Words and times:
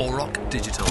Auroch 0.00 0.50
Digital. 0.50 0.86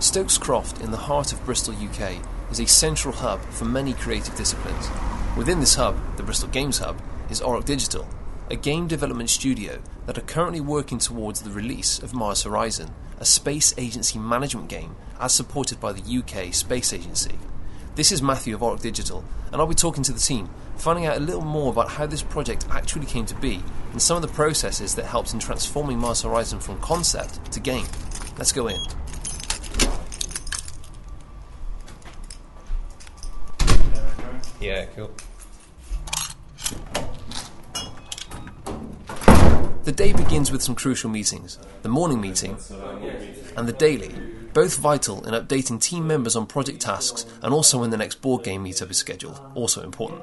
Stokes 0.00 0.38
Croft, 0.38 0.80
in 0.80 0.90
the 0.90 0.96
heart 0.96 1.32
of 1.32 1.44
Bristol, 1.46 1.72
UK, 1.72 2.16
is 2.50 2.58
a 2.58 2.66
central 2.66 3.14
hub 3.14 3.40
for 3.50 3.64
many 3.64 3.92
creative 3.92 4.34
disciplines. 4.34 4.88
Within 5.36 5.60
this 5.60 5.76
hub, 5.76 5.96
the 6.16 6.24
Bristol 6.24 6.48
Games 6.48 6.78
Hub, 6.78 7.00
is 7.30 7.40
Auroch 7.40 7.64
Digital, 7.64 8.08
a 8.50 8.56
game 8.56 8.88
development 8.88 9.30
studio 9.30 9.80
that 10.06 10.18
are 10.18 10.22
currently 10.22 10.60
working 10.60 10.98
towards 10.98 11.42
the 11.42 11.50
release 11.50 12.00
of 12.00 12.12
Mars 12.12 12.42
Horizon, 12.42 12.90
a 13.20 13.24
space 13.24 13.72
agency 13.78 14.18
management 14.18 14.68
game 14.68 14.96
as 15.20 15.32
supported 15.32 15.78
by 15.78 15.92
the 15.92 16.18
UK 16.18 16.52
Space 16.52 16.92
Agency. 16.92 17.38
This 17.94 18.10
is 18.10 18.20
Matthew 18.20 18.56
of 18.56 18.62
Auroch 18.62 18.82
Digital, 18.82 19.24
and 19.52 19.60
I'll 19.60 19.68
be 19.68 19.76
talking 19.76 20.02
to 20.02 20.12
the 20.12 20.18
team, 20.18 20.50
finding 20.76 21.06
out 21.06 21.16
a 21.16 21.20
little 21.20 21.44
more 21.44 21.70
about 21.70 21.92
how 21.92 22.06
this 22.06 22.22
project 22.22 22.66
actually 22.68 23.06
came 23.06 23.26
to 23.26 23.34
be 23.36 23.62
and 23.96 24.02
some 24.02 24.16
of 24.16 24.20
the 24.20 24.28
processes 24.28 24.94
that 24.94 25.06
helped 25.06 25.32
in 25.32 25.38
transforming 25.38 25.98
Mars 25.98 26.20
Horizon 26.20 26.60
from 26.60 26.78
concept 26.80 27.50
to 27.50 27.58
game. 27.58 27.86
Let's 28.36 28.52
go 28.52 28.68
in. 28.68 28.78
Yeah, 34.60 34.84
cool. 34.94 35.10
The 39.84 39.92
day 39.92 40.12
begins 40.12 40.52
with 40.52 40.62
some 40.62 40.74
crucial 40.74 41.08
meetings 41.08 41.58
the 41.80 41.88
morning 41.88 42.20
meeting 42.20 42.58
and 43.56 43.66
the 43.66 43.72
daily, 43.72 44.14
both 44.52 44.76
vital 44.76 45.26
in 45.26 45.32
updating 45.32 45.80
team 45.80 46.06
members 46.06 46.36
on 46.36 46.44
project 46.44 46.82
tasks 46.82 47.24
and 47.40 47.54
also 47.54 47.80
when 47.80 47.88
the 47.88 47.96
next 47.96 48.20
board 48.20 48.44
game 48.44 48.62
meetup 48.62 48.90
is 48.90 48.98
scheduled, 48.98 49.40
also 49.54 49.82
important. 49.82 50.22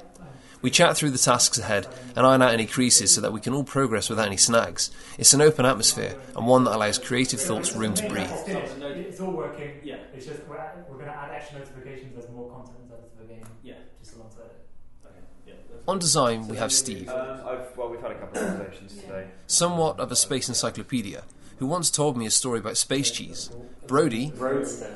We 0.64 0.72
chat 0.72 0.96
through 0.98 1.12
the 1.12 1.18
tasks 1.18 1.60
ahead 1.60 1.88
and 2.16 2.26
iron 2.26 2.42
out 2.42 2.54
any 2.54 2.66
creases 2.66 3.14
so 3.14 3.22
that 3.22 3.34
we 3.34 3.42
can 3.42 3.54
all 3.54 3.66
progress 3.66 4.10
without 4.10 4.28
any 4.28 4.38
snags. 4.38 4.90
It's 5.20 5.34
an 5.34 5.42
open 5.42 5.66
atmosphere 5.66 6.16
and 6.36 6.48
one 6.48 6.64
that 6.64 6.76
allows 6.76 6.98
creative 6.98 7.40
thoughts 7.42 7.76
room 7.76 7.94
to 7.96 8.08
breathe. 8.08 8.32
It's 8.48 9.20
all 9.20 9.32
working. 9.34 9.72
Yeah. 9.84 9.98
It's 10.16 10.26
just 10.26 10.40
we're, 10.48 10.56
we're 10.90 10.96
going 10.96 11.10
to 11.10 11.16
add 11.16 11.32
extra 11.32 11.60
notifications 11.60 12.18
as 12.18 12.30
more 12.32 12.50
content 12.50 12.78
is 12.86 12.92
added 12.92 13.12
to 13.12 13.18
the 13.28 13.34
game. 13.34 13.44
Yeah. 13.62 13.74
Just 14.02 14.16
alongside 14.16 14.46
it. 14.46 15.54
On 15.86 16.00
design, 16.00 16.48
we 16.48 16.56
have 16.56 16.72
Steve, 16.72 17.10
Um, 17.10 17.42
I've, 17.46 17.76
well, 17.78 17.90
we've 17.90 18.00
had 18.00 18.12
a 18.12 18.16
couple 18.16 18.42
of 18.42 18.48
conversations 18.48 18.94
today. 19.02 19.28
somewhat 19.48 20.00
of 20.00 20.14
a 20.14 20.16
space 20.16 20.48
encyclopedia, 20.48 21.24
who 21.58 21.68
once 21.68 21.90
told 21.90 22.18
me 22.18 22.26
a 22.26 22.32
story 22.32 22.60
about 22.60 22.78
space 22.78 23.12
cheese. 23.12 23.50
Brody, 23.88 24.32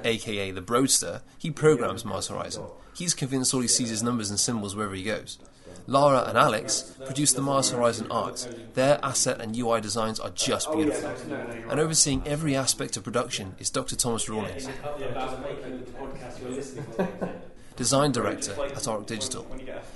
aka 0.04 0.52
the 0.52 0.62
Broadster, 0.62 1.22
he 1.38 1.52
programs 1.52 2.06
Mars 2.06 2.28
Horizon. 2.28 2.64
He's 2.96 3.14
convinced 3.14 3.54
all 3.54 3.62
he 3.62 3.68
sees 3.68 3.92
is 3.92 4.02
numbers 4.02 4.30
and 4.30 4.40
symbols 4.40 4.76
wherever 4.76 4.96
he 4.96 5.04
goes. 5.04 5.38
Lara 5.90 6.26
and 6.28 6.38
Alex 6.38 6.94
produce 7.06 7.32
the 7.32 7.42
Mars 7.42 7.72
Horizon 7.72 8.08
art. 8.12 8.48
Their 8.74 9.00
asset 9.04 9.40
and 9.40 9.56
UI 9.56 9.80
designs 9.80 10.20
are 10.20 10.32
just 10.32 10.72
beautiful. 10.72 11.10
And 11.70 11.80
overseeing 11.80 12.24
every 12.26 12.56
aspect 12.56 12.98
of 12.98 13.04
production 13.04 13.56
is 13.58 13.70
Dr. 13.70 13.96
Thomas 13.96 14.28
Rawlings, 14.28 14.68
design 17.78 18.12
director 18.12 18.52
at 18.52 18.88
Auroch 18.88 19.06
Digital. 19.06 19.48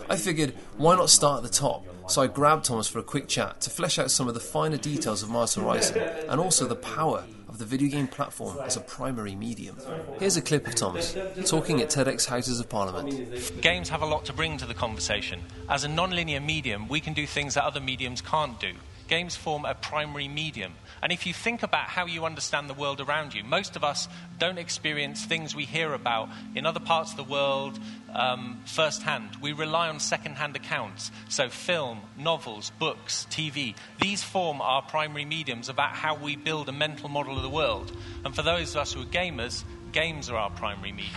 I 0.09 0.15
figured, 0.15 0.53
why 0.77 0.95
not 0.95 1.09
start 1.09 1.43
at 1.43 1.51
the 1.51 1.57
top? 1.57 1.85
So 2.07 2.21
I 2.21 2.27
grabbed 2.27 2.65
Thomas 2.65 2.87
for 2.87 2.99
a 2.99 3.03
quick 3.03 3.27
chat 3.27 3.61
to 3.61 3.69
flesh 3.69 3.97
out 3.99 4.11
some 4.11 4.27
of 4.27 4.33
the 4.33 4.39
finer 4.39 4.77
details 4.77 5.23
of 5.23 5.29
Mars 5.29 5.55
Horizon 5.55 5.97
and 6.29 6.39
also 6.39 6.67
the 6.67 6.75
power 6.75 7.23
of 7.47 7.57
the 7.57 7.65
video 7.65 7.89
game 7.89 8.07
platform 8.07 8.57
as 8.63 8.77
a 8.77 8.81
primary 8.81 9.35
medium. 9.35 9.77
Here's 10.19 10.37
a 10.37 10.41
clip 10.41 10.67
of 10.67 10.75
Thomas 10.75 11.15
talking 11.45 11.81
at 11.81 11.89
TEDx 11.89 12.25
Houses 12.25 12.59
of 12.59 12.69
Parliament. 12.69 13.61
Games 13.61 13.89
have 13.89 14.01
a 14.01 14.05
lot 14.05 14.25
to 14.25 14.33
bring 14.33 14.57
to 14.57 14.65
the 14.65 14.73
conversation. 14.73 15.41
As 15.69 15.83
a 15.83 15.87
non-linear 15.87 16.39
medium, 16.39 16.87
we 16.87 16.99
can 16.99 17.13
do 17.13 17.25
things 17.27 17.53
that 17.55 17.63
other 17.63 17.81
mediums 17.81 18.21
can't 18.21 18.59
do. 18.59 18.73
Games 19.07 19.35
form 19.35 19.65
a 19.65 19.75
primary 19.75 20.29
medium. 20.29 20.73
And 21.01 21.11
if 21.11 21.25
you 21.25 21.33
think 21.33 21.63
about 21.63 21.87
how 21.87 22.05
you 22.05 22.25
understand 22.25 22.69
the 22.69 22.73
world 22.73 23.01
around 23.01 23.33
you, 23.33 23.43
most 23.43 23.75
of 23.75 23.83
us 23.83 24.07
don't 24.39 24.57
experience 24.57 25.25
things 25.25 25.55
we 25.55 25.65
hear 25.65 25.93
about 25.93 26.29
in 26.55 26.65
other 26.65 26.79
parts 26.79 27.11
of 27.11 27.17
the 27.17 27.23
world 27.23 27.79
um, 28.13 28.61
firsthand. 28.65 29.29
We 29.41 29.53
rely 29.53 29.89
on 29.89 29.99
second-hand 29.99 30.55
accounts. 30.55 31.11
So 31.29 31.49
film, 31.49 32.01
novels, 32.17 32.71
books, 32.77 33.25
TV, 33.31 33.75
these 33.99 34.23
form 34.23 34.61
our 34.61 34.81
primary 34.81 35.25
mediums 35.25 35.69
about 35.69 35.91
how 35.91 36.15
we 36.15 36.35
build 36.35 36.69
a 36.69 36.73
mental 36.73 37.09
model 37.09 37.35
of 37.37 37.43
the 37.43 37.49
world. 37.49 37.95
And 38.23 38.35
for 38.35 38.43
those 38.43 38.75
of 38.75 38.81
us 38.81 38.93
who 38.93 39.01
are 39.01 39.05
gamers, 39.05 39.63
games 39.91 40.29
are 40.29 40.37
our 40.37 40.51
primary 40.51 40.91
medium. 40.91 41.15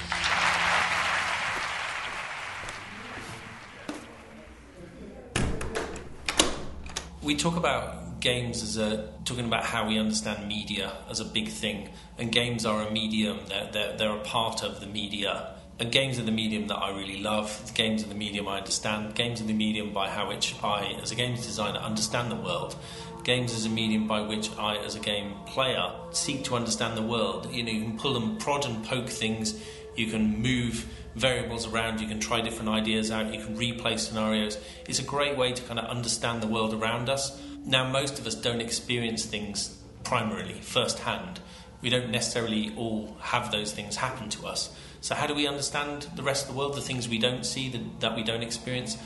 we 7.24 7.34
talk 7.34 7.56
about 7.56 8.03
games 8.24 8.62
as 8.62 8.78
a 8.78 9.06
talking 9.26 9.44
about 9.44 9.64
how 9.64 9.86
we 9.86 9.98
understand 9.98 10.48
media 10.48 10.90
as 11.10 11.20
a 11.20 11.24
big 11.26 11.46
thing, 11.46 11.90
and 12.18 12.32
games 12.32 12.64
are 12.64 12.80
a 12.88 12.90
medium. 12.90 13.38
They're, 13.46 13.70
they're, 13.70 13.96
they're 13.98 14.16
a 14.16 14.24
part 14.24 14.64
of 14.64 14.80
the 14.80 14.86
media. 14.86 15.50
And 15.78 15.92
games 15.92 16.18
are 16.18 16.22
the 16.22 16.32
medium 16.32 16.68
that 16.68 16.76
I 16.76 16.96
really 16.96 17.20
love. 17.20 17.72
Games 17.74 18.02
are 18.02 18.06
the 18.06 18.14
medium 18.14 18.48
I 18.48 18.58
understand. 18.58 19.14
Games 19.14 19.40
are 19.40 19.44
the 19.44 19.52
medium 19.52 19.92
by 19.92 20.08
how 20.08 20.28
which 20.28 20.54
I, 20.62 20.96
as 21.02 21.10
a 21.10 21.16
games 21.16 21.44
designer, 21.44 21.80
understand 21.80 22.30
the 22.30 22.36
world. 22.36 22.76
Games 23.24 23.52
is 23.52 23.66
a 23.66 23.68
medium 23.68 24.06
by 24.06 24.20
which 24.22 24.50
I, 24.56 24.76
as 24.76 24.94
a 24.94 25.00
game 25.00 25.34
player, 25.46 25.92
seek 26.12 26.44
to 26.44 26.54
understand 26.54 26.96
the 26.96 27.02
world. 27.02 27.52
You 27.52 27.62
know, 27.64 27.72
you 27.72 27.82
can 27.82 27.98
pull 27.98 28.16
and 28.16 28.40
prod 28.40 28.64
and 28.64 28.84
poke 28.84 29.08
things. 29.08 29.60
You 29.96 30.06
can 30.06 30.40
move 30.40 30.86
variables 31.16 31.66
around. 31.66 32.00
You 32.00 32.06
can 32.06 32.20
try 32.20 32.40
different 32.40 32.70
ideas 32.70 33.10
out. 33.10 33.34
You 33.34 33.44
can 33.44 33.56
replay 33.56 33.98
scenarios. 33.98 34.58
It's 34.88 35.00
a 35.00 35.04
great 35.04 35.36
way 35.36 35.52
to 35.52 35.62
kind 35.64 35.78
of 35.78 35.86
understand 35.90 36.42
the 36.42 36.46
world 36.46 36.72
around 36.72 37.08
us. 37.10 37.38
Now, 37.66 37.88
most 37.88 38.18
of 38.18 38.26
us 38.26 38.34
don't 38.34 38.60
experience 38.60 39.24
things 39.24 39.78
primarily, 40.02 40.60
firsthand. 40.60 41.40
We 41.80 41.88
don't 41.88 42.10
necessarily 42.10 42.74
all 42.76 43.16
have 43.20 43.50
those 43.50 43.72
things 43.72 43.96
happen 43.96 44.28
to 44.30 44.46
us. 44.46 44.74
So, 45.00 45.14
how 45.14 45.26
do 45.26 45.34
we 45.34 45.46
understand 45.46 46.06
the 46.14 46.22
rest 46.22 46.46
of 46.46 46.52
the 46.52 46.58
world, 46.58 46.74
the 46.74 46.82
things 46.82 47.08
we 47.08 47.18
don't 47.18 47.44
see, 47.44 47.70
that, 47.70 48.00
that 48.00 48.16
we 48.16 48.22
don't 48.22 48.42
experience? 48.42 48.98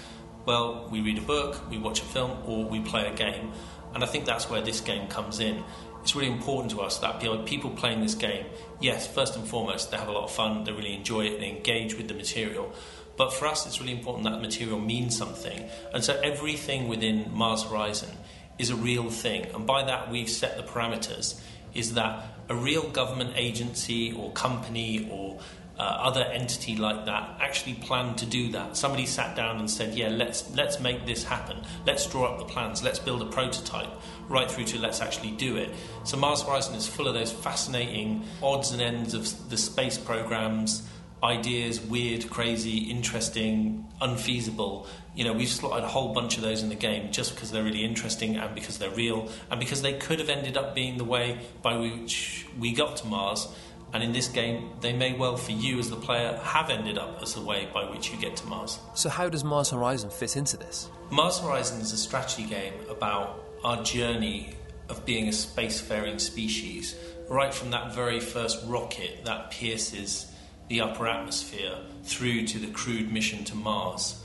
Well, 0.44 0.88
we 0.90 1.00
read 1.00 1.18
a 1.18 1.22
book, 1.22 1.70
we 1.70 1.78
watch 1.78 2.00
a 2.00 2.04
film, 2.04 2.38
or 2.46 2.64
we 2.64 2.80
play 2.80 3.06
a 3.06 3.14
game. 3.14 3.52
And 3.94 4.02
I 4.02 4.06
think 4.06 4.24
that's 4.24 4.50
where 4.50 4.60
this 4.60 4.80
game 4.80 5.06
comes 5.06 5.38
in. 5.38 5.62
It's 6.02 6.16
really 6.16 6.32
important 6.32 6.72
to 6.72 6.80
us 6.80 6.98
that 6.98 7.20
people 7.46 7.70
playing 7.70 8.00
this 8.00 8.14
game, 8.14 8.46
yes, 8.80 9.06
first 9.06 9.36
and 9.36 9.46
foremost, 9.46 9.90
they 9.90 9.96
have 9.96 10.08
a 10.08 10.12
lot 10.12 10.24
of 10.24 10.32
fun, 10.32 10.64
they 10.64 10.72
really 10.72 10.94
enjoy 10.94 11.26
it, 11.26 11.38
they 11.38 11.50
engage 11.50 11.94
with 11.94 12.08
the 12.08 12.14
material. 12.14 12.72
But 13.16 13.32
for 13.32 13.46
us, 13.46 13.66
it's 13.66 13.80
really 13.80 13.92
important 13.92 14.24
that 14.24 14.30
the 14.30 14.40
material 14.40 14.78
means 14.78 15.16
something. 15.16 15.68
And 15.92 16.04
so 16.04 16.18
everything 16.22 16.86
within 16.88 17.30
Mars 17.34 17.64
Horizon 17.64 18.10
is 18.58 18.70
a 18.70 18.76
real 18.76 19.10
thing. 19.10 19.46
And 19.54 19.66
by 19.66 19.84
that, 19.84 20.10
we've 20.10 20.30
set 20.30 20.56
the 20.56 20.62
parameters 20.62 21.40
is 21.74 21.94
that 21.94 22.24
a 22.48 22.54
real 22.54 22.88
government 22.90 23.32
agency 23.36 24.12
or 24.12 24.32
company 24.32 25.08
or 25.10 25.38
uh, 25.78 25.82
other 25.82 26.22
entity 26.22 26.76
like 26.76 27.06
that 27.06 27.36
actually 27.40 27.74
planned 27.74 28.18
to 28.18 28.26
do 28.26 28.50
that. 28.50 28.76
Somebody 28.76 29.06
sat 29.06 29.36
down 29.36 29.60
and 29.60 29.70
said, 29.70 29.94
"Yeah, 29.94 30.08
let's 30.08 30.52
let's 30.56 30.80
make 30.80 31.06
this 31.06 31.22
happen. 31.22 31.58
Let's 31.86 32.04
draw 32.06 32.24
up 32.24 32.38
the 32.38 32.46
plans. 32.46 32.82
Let's 32.82 32.98
build 32.98 33.22
a 33.22 33.26
prototype." 33.26 33.90
Right 34.28 34.50
through 34.50 34.64
to 34.64 34.78
let's 34.78 35.00
actually 35.00 35.30
do 35.32 35.56
it. 35.56 35.70
So 36.04 36.16
Mars 36.16 36.42
Horizon 36.42 36.74
is 36.74 36.88
full 36.88 37.06
of 37.06 37.14
those 37.14 37.32
fascinating 37.32 38.24
odds 38.42 38.72
and 38.72 38.82
ends 38.82 39.14
of 39.14 39.50
the 39.50 39.56
space 39.56 39.96
programs, 39.96 40.82
ideas, 41.22 41.80
weird, 41.80 42.28
crazy, 42.30 42.78
interesting, 42.78 43.86
unfeasible. 44.00 44.86
You 45.14 45.24
know, 45.24 45.32
we've 45.32 45.48
slotted 45.48 45.84
a 45.84 45.88
whole 45.88 46.14
bunch 46.14 46.36
of 46.36 46.42
those 46.42 46.62
in 46.62 46.68
the 46.68 46.74
game 46.74 47.10
just 47.10 47.34
because 47.34 47.50
they're 47.50 47.64
really 47.64 47.84
interesting 47.84 48.36
and 48.36 48.54
because 48.54 48.78
they're 48.78 48.90
real 48.90 49.28
and 49.50 49.58
because 49.58 49.82
they 49.82 49.94
could 49.94 50.20
have 50.20 50.28
ended 50.28 50.56
up 50.56 50.74
being 50.74 50.96
the 50.96 51.04
way 51.04 51.40
by 51.62 51.76
which 51.76 52.46
we 52.58 52.72
got 52.72 52.96
to 52.98 53.06
Mars. 53.06 53.48
And 53.92 54.02
in 54.02 54.12
this 54.12 54.28
game, 54.28 54.70
they 54.80 54.92
may 54.92 55.14
well, 55.14 55.36
for 55.36 55.52
you 55.52 55.78
as 55.78 55.88
the 55.88 55.96
player, 55.96 56.38
have 56.42 56.68
ended 56.68 56.98
up 56.98 57.20
as 57.22 57.34
the 57.34 57.40
way 57.40 57.68
by 57.72 57.84
which 57.90 58.12
you 58.12 58.18
get 58.18 58.36
to 58.36 58.46
Mars. 58.46 58.78
So, 58.94 59.08
how 59.08 59.30
does 59.30 59.44
Mars 59.44 59.70
Horizon 59.70 60.10
fit 60.10 60.36
into 60.36 60.58
this? 60.58 60.90
Mars 61.10 61.38
Horizon 61.38 61.80
is 61.80 61.92
a 61.92 61.96
strategy 61.96 62.44
game 62.44 62.74
about 62.90 63.42
our 63.64 63.82
journey 63.82 64.54
of 64.90 65.06
being 65.06 65.28
a 65.28 65.32
spacefaring 65.32 66.20
species, 66.20 66.96
right 67.30 67.52
from 67.52 67.70
that 67.70 67.94
very 67.94 68.20
first 68.20 68.62
rocket 68.66 69.24
that 69.24 69.50
pierces 69.50 70.30
the 70.68 70.80
upper 70.80 71.06
atmosphere 71.06 71.78
through 72.04 72.46
to 72.46 72.58
the 72.58 72.68
crewed 72.68 73.12
mission 73.12 73.44
to 73.44 73.54
Mars. 73.54 74.22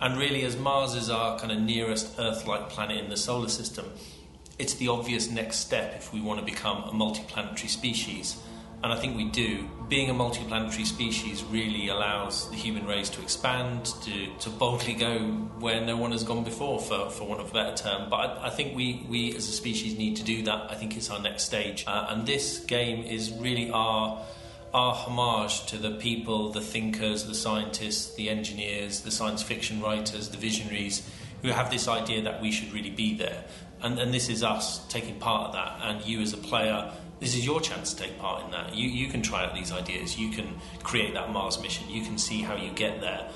And 0.00 0.18
really, 0.18 0.44
as 0.44 0.56
Mars 0.56 0.94
is 0.94 1.10
our 1.10 1.38
kind 1.38 1.52
of 1.52 1.60
nearest 1.60 2.18
Earth 2.18 2.46
like 2.46 2.70
planet 2.70 2.98
in 2.98 3.10
the 3.10 3.16
solar 3.16 3.48
system, 3.48 3.86
it's 4.58 4.74
the 4.74 4.88
obvious 4.88 5.30
next 5.30 5.58
step 5.58 5.94
if 5.96 6.12
we 6.12 6.20
want 6.20 6.38
to 6.38 6.44
become 6.44 6.84
a 6.84 6.92
multiplanetary 6.92 7.68
species. 7.68 8.36
And 8.82 8.90
I 8.90 8.96
think 8.96 9.14
we 9.14 9.26
do. 9.26 9.68
Being 9.88 10.08
a 10.08 10.14
multiplanetary 10.14 10.86
species 10.86 11.44
really 11.44 11.88
allows 11.88 12.48
the 12.48 12.56
human 12.56 12.86
race 12.86 13.10
to 13.10 13.20
expand, 13.20 13.84
to, 14.04 14.34
to 14.38 14.48
boldly 14.48 14.94
go 14.94 15.18
where 15.58 15.82
no 15.82 15.98
one 15.98 16.12
has 16.12 16.24
gone 16.24 16.44
before, 16.44 16.80
for, 16.80 17.10
for 17.10 17.24
want 17.24 17.42
of 17.42 17.50
a 17.50 17.52
better 17.52 17.76
term. 17.76 18.08
But 18.08 18.16
I, 18.16 18.46
I 18.46 18.50
think 18.50 18.74
we, 18.74 19.04
we 19.06 19.36
as 19.36 19.48
a 19.48 19.52
species 19.52 19.98
need 19.98 20.16
to 20.16 20.22
do 20.22 20.44
that. 20.44 20.70
I 20.70 20.76
think 20.76 20.96
it's 20.96 21.10
our 21.10 21.20
next 21.20 21.44
stage. 21.44 21.84
Uh, 21.86 22.06
and 22.08 22.26
this 22.26 22.60
game 22.60 23.04
is 23.04 23.30
really 23.32 23.70
our 23.70 24.24
our 24.72 24.94
homage 24.94 25.66
to 25.66 25.76
the 25.76 25.92
people, 25.92 26.50
the 26.50 26.60
thinkers, 26.60 27.24
the 27.24 27.34
scientists, 27.34 28.14
the 28.14 28.30
engineers, 28.30 29.00
the 29.00 29.10
science 29.10 29.42
fiction 29.42 29.80
writers, 29.80 30.28
the 30.28 30.36
visionaries 30.36 31.08
who 31.42 31.48
have 31.48 31.70
this 31.70 31.88
idea 31.88 32.22
that 32.22 32.40
we 32.40 32.52
should 32.52 32.72
really 32.72 32.90
be 32.90 33.14
there. 33.14 33.44
And, 33.82 33.98
and 33.98 34.12
this 34.12 34.28
is 34.28 34.42
us 34.42 34.86
taking 34.88 35.18
part 35.18 35.48
of 35.48 35.52
that, 35.54 35.80
and 35.82 36.04
you 36.04 36.20
as 36.20 36.32
a 36.32 36.36
player 36.36 36.92
this 37.20 37.36
is 37.36 37.44
your 37.44 37.60
chance 37.60 37.92
to 37.92 38.02
take 38.02 38.18
part 38.18 38.46
in 38.46 38.50
that. 38.52 38.74
You, 38.74 38.88
you 38.88 39.08
can 39.08 39.20
try 39.20 39.44
out 39.44 39.54
these 39.54 39.70
ideas. 39.70 40.18
You 40.18 40.30
can 40.30 40.58
create 40.82 41.12
that 41.14 41.30
Mars 41.30 41.60
mission. 41.60 41.88
You 41.88 42.02
can 42.02 42.16
see 42.16 42.40
how 42.40 42.56
you 42.56 42.70
get 42.70 43.02
there. 43.02 43.28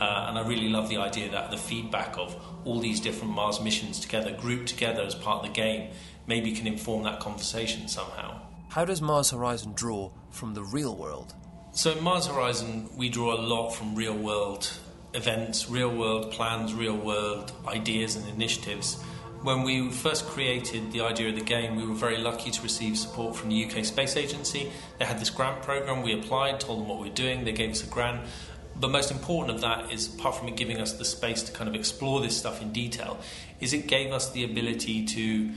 Uh, 0.00 0.26
and 0.28 0.38
I 0.38 0.46
really 0.46 0.68
love 0.68 0.88
the 0.88 0.98
idea 0.98 1.28
that 1.32 1.50
the 1.50 1.56
feedback 1.56 2.16
of 2.16 2.36
all 2.64 2.78
these 2.78 3.00
different 3.00 3.34
Mars 3.34 3.60
missions 3.60 3.98
together, 3.98 4.30
grouped 4.32 4.68
together 4.68 5.02
as 5.02 5.16
part 5.16 5.44
of 5.44 5.48
the 5.48 5.52
game, 5.52 5.90
maybe 6.28 6.52
can 6.52 6.68
inform 6.68 7.02
that 7.02 7.18
conversation 7.18 7.88
somehow. 7.88 8.40
How 8.72 8.86
does 8.86 9.02
Mars 9.02 9.32
Horizon 9.32 9.74
draw 9.74 10.12
from 10.30 10.54
the 10.54 10.62
real 10.62 10.96
world? 10.96 11.34
So 11.72 11.92
in 11.92 12.02
Mars 12.02 12.26
Horizon, 12.26 12.88
we 12.96 13.10
draw 13.10 13.34
a 13.34 13.40
lot 13.42 13.72
from 13.72 13.94
real 13.94 14.16
world 14.16 14.72
events, 15.12 15.68
real 15.68 15.94
world 15.94 16.32
plans, 16.32 16.72
real 16.72 16.96
world 16.96 17.52
ideas 17.68 18.16
and 18.16 18.26
initiatives. 18.30 18.94
When 19.42 19.62
we 19.62 19.90
first 19.90 20.24
created 20.24 20.90
the 20.90 21.02
idea 21.02 21.28
of 21.28 21.34
the 21.34 21.44
game, 21.44 21.76
we 21.76 21.86
were 21.86 21.92
very 21.92 22.16
lucky 22.16 22.50
to 22.50 22.62
receive 22.62 22.96
support 22.96 23.36
from 23.36 23.50
the 23.50 23.62
UK 23.62 23.84
Space 23.84 24.16
Agency. 24.16 24.72
They 24.98 25.04
had 25.04 25.20
this 25.20 25.28
grant 25.28 25.60
program. 25.60 26.00
We 26.00 26.18
applied, 26.18 26.58
told 26.58 26.80
them 26.80 26.88
what 26.88 26.98
we 26.98 27.10
were 27.10 27.14
doing. 27.14 27.44
They 27.44 27.52
gave 27.52 27.72
us 27.72 27.84
a 27.84 27.88
grant. 27.88 28.26
But 28.74 28.90
most 28.90 29.10
important 29.10 29.54
of 29.54 29.60
that 29.60 29.92
is, 29.92 30.14
apart 30.14 30.36
from 30.36 30.48
it 30.48 30.56
giving 30.56 30.80
us 30.80 30.94
the 30.94 31.04
space 31.04 31.42
to 31.42 31.52
kind 31.52 31.68
of 31.68 31.74
explore 31.74 32.22
this 32.22 32.38
stuff 32.38 32.62
in 32.62 32.72
detail, 32.72 33.20
is 33.60 33.74
it 33.74 33.86
gave 33.86 34.12
us 34.12 34.30
the 34.30 34.44
ability 34.44 35.04
to 35.08 35.52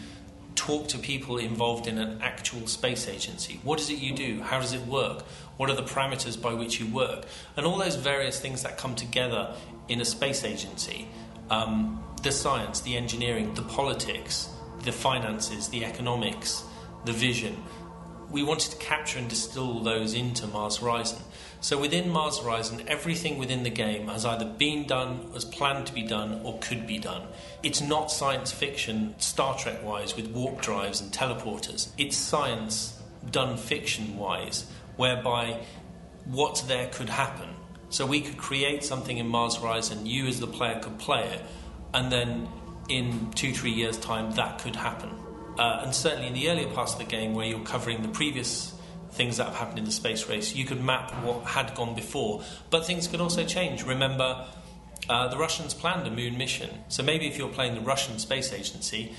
talk 0.56 0.88
to 0.90 0.98
people 0.98 1.38
involved 1.38 1.88
in 1.88 1.98
an 1.98 2.20
actual 2.22 2.66
space 2.68 3.08
agency. 3.08 3.60
What 3.64 3.80
is 3.80 3.90
it 3.90 4.00
you 4.00 4.14
do? 4.14 4.42
How 4.42 4.60
does 4.60 4.74
it 4.74 4.82
work? 4.88 5.24
What 5.58 5.70
are 5.70 5.76
the 5.76 5.84
parameters 5.84 6.42
by 6.42 6.54
which 6.54 6.80
you 6.80 6.88
work? 6.88 7.26
And 7.56 7.66
all 7.66 7.78
those 7.78 7.96
various 7.96 8.40
things 8.40 8.64
that 8.64 8.78
come 8.78 8.96
together 8.96 9.56
in 9.88 10.02
a 10.02 10.06
space 10.06 10.44
agency. 10.44 11.08
Um, 11.50 12.04
the 12.24 12.32
science, 12.32 12.82
the 12.82 12.98
engineering, 12.98 13.54
the 13.54 13.62
politics, 13.62 14.50
the 14.84 14.92
finances, 14.92 15.70
the 15.70 15.86
economics, 15.86 16.64
the 17.06 17.14
vision. 17.14 17.56
We 18.36 18.44
wanted 18.44 18.72
to 18.72 18.78
capture 18.80 19.18
and 19.18 19.30
distill 19.30 19.80
those 19.80 20.14
into 20.14 20.46
Mars 20.46 20.76
Horizon. 20.80 21.20
So 21.62 21.80
within 21.80 22.10
Mars 22.10 22.40
Horizon, 22.40 22.84
everything 22.86 23.38
within 23.38 23.64
the 23.64 23.70
game 23.70 24.10
has 24.10 24.26
either 24.26 24.44
been 24.44 24.86
done, 24.86 25.32
was 25.32 25.46
planned 25.46 25.88
to 25.88 25.94
be 25.94 26.04
done, 26.04 26.42
or 26.44 26.60
could 26.60 26.86
be 26.86 26.98
done. 26.98 27.30
It's 27.64 27.80
not 27.80 28.12
science 28.12 28.52
fiction, 28.52 29.16
Star 29.20 29.58
Trek 29.58 29.82
wise, 29.86 30.18
with 30.18 30.28
warp 30.32 30.60
drives 30.60 31.00
and 31.00 31.14
teleporters. 31.14 31.92
It's 31.98 32.18
science 32.18 33.02
done 33.32 33.56
fiction 33.56 34.18
wise, 34.18 34.66
whereby 34.98 35.62
what's 36.26 36.60
there 36.64 36.90
could 36.90 37.08
happen. 37.08 37.48
So 37.88 38.06
we 38.06 38.20
could 38.20 38.36
create 38.36 38.84
something 38.84 39.18
in 39.18 39.30
Mars 39.30 39.56
Horizon, 39.56 40.06
you 40.06 40.28
as 40.28 40.42
the 40.42 40.48
player 40.48 40.82
could 40.82 41.00
play 41.00 41.24
it, 41.24 41.42
and 41.94 42.12
then 42.12 42.50
in 42.90 43.32
two, 43.32 43.54
three 43.54 43.72
years' 43.72 43.98
time, 43.98 44.34
that 44.34 44.60
could 44.60 44.76
happen. 44.76 45.25
Uh, 45.58 45.82
and 45.84 45.96
certainly 45.96 46.28
in 46.28 46.34
the 46.34 46.50
earlier 46.50 46.68
parts 46.68 46.94
of 46.94 47.00
the 47.00 47.06
game, 47.06 47.34
where 47.34 47.46
you're 47.46 47.60
covering 47.60 48.02
the 48.02 48.10
previous 48.10 48.74
things 49.12 49.38
that 49.38 49.46
have 49.46 49.56
happened 49.56 49.80
in 49.80 49.86
the 49.86 49.92
space 49.92 50.28
race, 50.28 50.56
you 50.56 50.66
could 50.66 50.84
map 50.84 51.12
what 51.24 51.44
had 51.46 51.74
gone 51.76 51.96
before. 51.96 52.44
But 52.70 52.86
things 52.86 53.08
could 53.08 53.22
also 53.22 53.46
change. 53.46 53.84
Remember, 53.84 54.46
uh, 55.10 55.28
the 55.30 55.38
Russians 55.38 55.74
planned 55.74 56.06
a 56.08 56.12
moon 56.12 56.38
mission. 56.38 56.70
So 56.90 57.04
maybe 57.04 57.28
if 57.28 57.38
you're 57.38 57.50
playing 57.50 57.76
the 57.76 57.82
Russian 57.82 58.20
Space 58.20 58.52
Agency, 58.52 59.14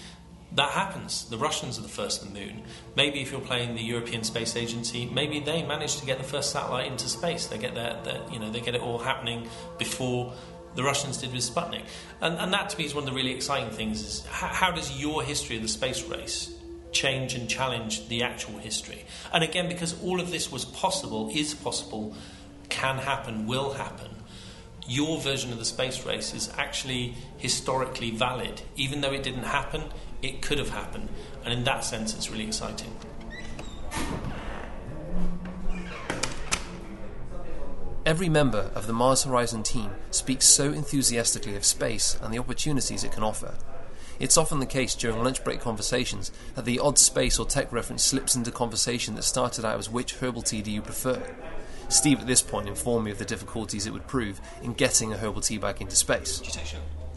that 0.52 0.70
happens. 0.70 1.28
The 1.28 1.38
Russians 1.38 1.78
are 1.78 1.82
the 1.82 1.88
first 1.88 2.20
to 2.20 2.28
the 2.28 2.38
moon. 2.38 2.62
Maybe 2.96 3.20
if 3.20 3.32
you're 3.32 3.40
playing 3.40 3.74
the 3.74 3.82
European 3.82 4.22
Space 4.22 4.56
Agency, 4.56 5.06
maybe 5.06 5.40
they 5.40 5.62
manage 5.62 5.96
to 5.96 6.06
get 6.06 6.18
the 6.18 6.24
first 6.24 6.50
satellite 6.50 6.86
into 6.90 7.08
space. 7.08 7.46
They 7.46 7.58
get 7.58 7.74
their, 7.74 8.00
their 8.04 8.20
you 8.32 8.38
know, 8.38 8.50
they 8.50 8.60
get 8.60 8.74
it 8.74 8.80
all 8.80 8.98
happening 8.98 9.48
before 9.78 10.32
the 10.76 10.84
Russians 10.84 11.16
did 11.18 11.32
with 11.32 11.42
Sputnik. 11.42 11.82
And, 12.20 12.38
and 12.38 12.52
that 12.52 12.70
to 12.70 12.78
me 12.78 12.84
is 12.84 12.94
one 12.94 13.04
of 13.04 13.10
the 13.10 13.16
really 13.16 13.32
exciting 13.32 13.70
things 13.70 14.02
is 14.02 14.24
how, 14.26 14.48
how 14.48 14.70
does 14.70 15.00
your 15.00 15.22
history 15.22 15.56
of 15.56 15.62
the 15.62 15.68
space 15.68 16.04
race 16.04 16.54
change 16.92 17.34
and 17.34 17.48
challenge 17.48 18.08
the 18.08 18.22
actual 18.22 18.58
history? 18.58 19.04
And 19.32 19.42
again, 19.42 19.68
because 19.68 20.00
all 20.02 20.20
of 20.20 20.30
this 20.30 20.52
was 20.52 20.64
possible, 20.64 21.30
is 21.34 21.54
possible, 21.54 22.14
can 22.68 22.98
happen, 22.98 23.46
will 23.46 23.72
happen, 23.72 24.10
your 24.88 25.18
version 25.18 25.52
of 25.52 25.58
the 25.58 25.64
space 25.64 26.04
race 26.06 26.32
is 26.32 26.50
actually 26.56 27.14
historically 27.38 28.10
valid. 28.10 28.62
Even 28.76 29.00
though 29.00 29.12
it 29.12 29.22
didn't 29.22 29.42
happen, 29.42 29.82
it 30.22 30.42
could 30.42 30.58
have 30.58 30.70
happened. 30.70 31.08
And 31.44 31.52
in 31.52 31.64
that 31.64 31.84
sense, 31.84 32.14
it's 32.14 32.30
really 32.30 32.46
exciting. 32.46 32.94
Every 38.06 38.28
member 38.28 38.70
of 38.76 38.86
the 38.86 38.92
Mars 38.92 39.24
Horizon 39.24 39.64
team 39.64 39.90
speaks 40.12 40.46
so 40.46 40.72
enthusiastically 40.72 41.56
of 41.56 41.64
space 41.64 42.16
and 42.22 42.32
the 42.32 42.38
opportunities 42.38 43.02
it 43.02 43.10
can 43.10 43.24
offer. 43.24 43.56
It's 44.20 44.36
often 44.36 44.60
the 44.60 44.64
case 44.64 44.94
during 44.94 45.24
lunch 45.24 45.42
break 45.42 45.60
conversations 45.60 46.30
that 46.54 46.64
the 46.64 46.78
odd 46.78 46.98
space 46.98 47.36
or 47.36 47.46
tech 47.46 47.72
reference 47.72 48.04
slips 48.04 48.36
into 48.36 48.52
conversation 48.52 49.16
that 49.16 49.24
started 49.24 49.64
out 49.64 49.76
as 49.76 49.90
which 49.90 50.14
herbal 50.14 50.42
tea 50.42 50.62
do 50.62 50.70
you 50.70 50.82
prefer? 50.82 51.20
Steve 51.88 52.20
at 52.20 52.28
this 52.28 52.42
point 52.42 52.68
informed 52.68 53.06
me 53.06 53.10
of 53.10 53.18
the 53.18 53.24
difficulties 53.24 53.88
it 53.88 53.92
would 53.92 54.06
prove 54.06 54.40
in 54.62 54.74
getting 54.74 55.12
a 55.12 55.16
herbal 55.16 55.40
tea 55.40 55.58
back 55.58 55.80
into 55.80 55.96
space. 55.96 56.40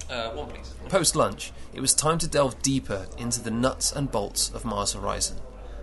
Uh, 0.09 0.31
one, 0.31 0.49
please. 0.49 0.73
Post 0.87 1.15
lunch, 1.15 1.51
it 1.71 1.81
was 1.81 1.93
time 1.93 2.17
to 2.17 2.27
delve 2.27 2.59
deeper 2.63 3.05
into 3.15 3.39
the 3.43 3.51
nuts 3.51 3.91
and 3.91 4.11
bolts 4.11 4.49
of 4.55 4.65
Mars 4.65 4.93
Horizon. 4.93 5.37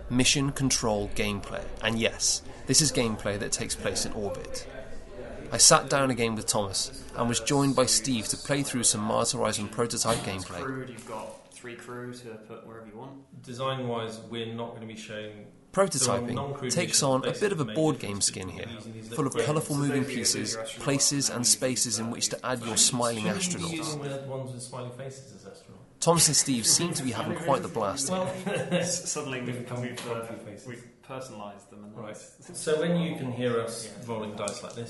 Mission 0.09 0.51
control 0.51 1.09
gameplay. 1.15 1.63
And 1.81 1.97
yes, 1.97 2.41
this 2.65 2.81
is 2.81 2.91
gameplay 2.91 3.39
that 3.39 3.53
takes 3.53 3.73
place 3.73 4.05
in 4.05 4.11
orbit. 4.11 4.67
I 5.51 5.57
sat 5.57 5.89
down 5.89 6.11
again 6.11 6.35
with 6.35 6.45
Thomas 6.45 7.03
and 7.15 7.29
was 7.29 7.39
joined 7.39 7.75
by 7.75 7.85
Steve 7.85 8.27
to 8.29 8.37
play 8.37 8.63
through 8.63 8.83
some 8.83 9.01
Mars 9.01 9.31
Horizon 9.31 9.69
prototype 9.69 10.17
gameplay. 10.19 10.61
Crew, 10.61 10.85
you've 10.89 11.07
got 11.07 11.53
three 11.53 11.75
crew 11.75 12.13
to 12.13 12.29
put 12.47 12.67
wherever 12.67 12.85
you 12.85 12.97
want. 12.97 13.43
Design 13.43 13.87
wise, 13.87 14.19
we're 14.29 14.53
not 14.53 14.69
going 14.75 14.81
to 14.81 14.93
be 14.93 14.99
showing 14.99 15.47
Prototyping 15.77 16.71
takes 16.71 17.03
on 17.03 17.23
a 17.25 17.33
bit 17.33 17.51
of 17.51 17.59
a 17.59 17.65
board 17.65 17.99
game 17.99 18.19
skin 18.19 18.49
here, 18.49 18.67
full 19.11 19.27
of 19.27 19.35
colourful 19.35 19.75
moving 19.75 20.05
pieces, 20.05 20.57
places, 20.79 21.29
and 21.29 21.45
spaces 21.45 21.99
in 21.99 22.09
which 22.09 22.29
to 22.29 22.45
add 22.45 22.63
your 22.63 22.77
smiling 22.77 23.25
astronauts. 23.25 23.93
Thomas 25.99 26.27
and 26.27 26.35
Steve 26.35 26.65
seem 26.65 26.93
to 26.93 27.03
be 27.03 27.11
having 27.11 27.37
quite 27.37 27.61
the 27.61 27.67
blast 27.67 28.09
here. 28.09 28.83
Suddenly 28.83 29.41
we've, 29.41 29.71
we've, 29.79 30.07
uh, 30.07 30.25
we've 30.67 30.87
personalised 31.07 31.69
them. 31.69 31.83
And 31.83 31.95
right. 31.95 32.17
So 32.53 32.79
when 32.79 32.99
you 32.99 33.15
can 33.15 33.31
hear 33.31 33.59
us 33.61 33.91
rolling 34.07 34.35
dice 34.35 34.63
like 34.63 34.73
this, 34.73 34.89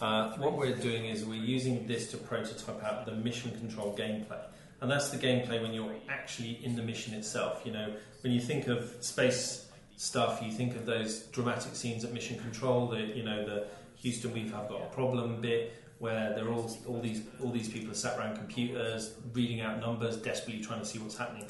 uh, 0.00 0.36
what 0.36 0.56
we're 0.56 0.76
doing 0.76 1.06
is 1.06 1.24
we're 1.24 1.34
using 1.34 1.86
this 1.86 2.10
to 2.10 2.16
prototype 2.16 2.82
out 2.82 3.04
the 3.06 3.12
mission 3.12 3.50
control 3.58 3.96
gameplay. 3.96 4.42
And 4.80 4.90
that's 4.90 5.10
the 5.10 5.18
gameplay 5.18 5.60
when 5.60 5.74
you're 5.74 5.94
actually 6.08 6.58
in 6.64 6.74
the 6.74 6.82
mission 6.82 7.12
itself. 7.12 7.62
You 7.64 7.72
know, 7.72 7.92
when 8.22 8.32
you 8.32 8.40
think 8.40 8.66
of 8.66 8.96
space 9.00 9.66
stuff, 9.96 10.40
you 10.42 10.50
think 10.50 10.74
of 10.74 10.86
those 10.86 11.24
dramatic 11.24 11.76
scenes 11.76 12.04
at 12.04 12.12
Mission 12.14 12.38
Control, 12.38 12.86
the 12.86 13.00
you 13.00 13.22
know 13.22 13.44
the 13.44 13.66
Houston 13.96 14.32
we've 14.32 14.50
have 14.52 14.68
got 14.68 14.80
a 14.80 14.86
problem 14.86 15.42
bit 15.42 15.74
where 15.98 16.32
they're 16.34 16.48
all 16.48 16.74
all 16.88 17.00
these 17.00 17.22
all 17.42 17.50
these 17.50 17.68
people 17.68 17.90
are 17.90 17.94
sat 17.94 18.18
around 18.18 18.36
computers 18.36 19.12
reading 19.34 19.60
out 19.60 19.78
numbers, 19.78 20.16
desperately 20.16 20.62
trying 20.62 20.80
to 20.80 20.86
see 20.86 20.98
what's 20.98 21.18
happening. 21.18 21.44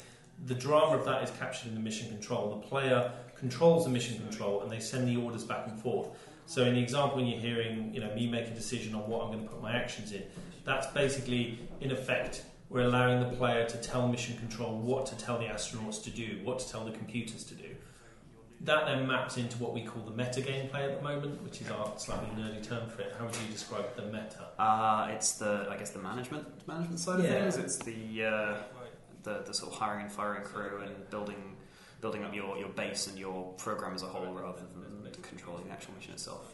The 0.47 0.55
drama 0.55 0.97
of 0.97 1.05
that 1.05 1.23
is 1.23 1.31
captured 1.39 1.69
in 1.69 1.75
the 1.75 1.79
mission 1.79 2.09
control. 2.09 2.49
The 2.49 2.67
player 2.67 3.11
controls 3.37 3.85
the 3.85 3.91
mission 3.91 4.17
control, 4.17 4.61
and 4.61 4.69
they 4.69 4.79
send 4.81 5.07
the 5.07 5.15
orders 5.15 5.45
back 5.45 5.67
and 5.67 5.79
forth. 5.79 6.09
So 6.45 6.63
in 6.63 6.75
the 6.75 6.81
example, 6.81 7.17
when 7.17 7.27
you're 7.27 7.39
hearing 7.39 7.93
you 7.93 8.01
know 8.01 8.13
me 8.13 8.27
make 8.27 8.47
a 8.47 8.51
decision 8.51 8.93
on 8.95 9.07
what 9.09 9.21
I'm 9.23 9.31
going 9.31 9.43
to 9.43 9.49
put 9.49 9.61
my 9.61 9.73
actions 9.73 10.11
in, 10.11 10.23
that's 10.65 10.87
basically 10.87 11.59
in 11.79 11.91
effect 11.91 12.43
we're 12.69 12.81
allowing 12.81 13.19
the 13.19 13.35
player 13.35 13.67
to 13.67 13.77
tell 13.77 14.07
mission 14.07 14.37
control 14.37 14.77
what 14.77 15.05
to 15.07 15.17
tell 15.17 15.37
the 15.37 15.45
astronauts 15.45 16.01
to 16.03 16.09
do, 16.09 16.39
what 16.43 16.59
to 16.59 16.69
tell 16.71 16.85
the 16.85 16.91
computers 16.91 17.43
to 17.45 17.53
do 17.53 17.65
that 18.63 18.85
then 18.85 19.07
maps 19.07 19.37
into 19.37 19.57
what 19.57 19.73
we 19.73 19.81
call 19.81 20.03
the 20.03 20.11
meta 20.11 20.39
gameplay 20.39 20.83
at 20.91 20.97
the 20.97 21.01
moment, 21.01 21.41
which 21.43 21.61
is 21.61 21.71
our 21.71 21.91
slightly 21.97 22.27
nerdy 22.39 22.61
term 22.61 22.87
for 22.89 23.01
it. 23.01 23.13
How 23.17 23.25
would 23.25 23.35
you 23.35 23.51
describe 23.51 23.95
the 23.95 24.03
meta? 24.03 24.49
Uh, 24.59 25.07
it's 25.11 25.33
the, 25.33 25.67
I 25.69 25.77
guess, 25.77 25.89
the 25.89 25.99
management 25.99 26.45
management 26.67 26.99
side 26.99 27.19
of 27.21 27.25
Yeah. 27.25 27.49
things. 27.49 27.57
It's 27.57 27.77
the, 27.77 28.23
uh, 28.25 28.57
the 29.23 29.43
the 29.47 29.53
sort 29.53 29.73
of 29.73 29.79
hiring 29.79 30.03
and 30.03 30.11
firing 30.11 30.43
crew 30.43 30.81
and 30.85 31.09
building 31.09 31.55
building 32.01 32.23
up 32.23 32.33
your, 32.33 32.57
your 32.57 32.69
base 32.69 33.07
and 33.07 33.17
your 33.17 33.53
program 33.53 33.93
as 33.93 34.03
a 34.03 34.07
whole, 34.07 34.33
rather 34.33 34.59
than 34.59 35.13
controlling 35.21 35.65
the 35.65 35.71
actual 35.71 35.93
mission 35.95 36.13
itself. 36.13 36.53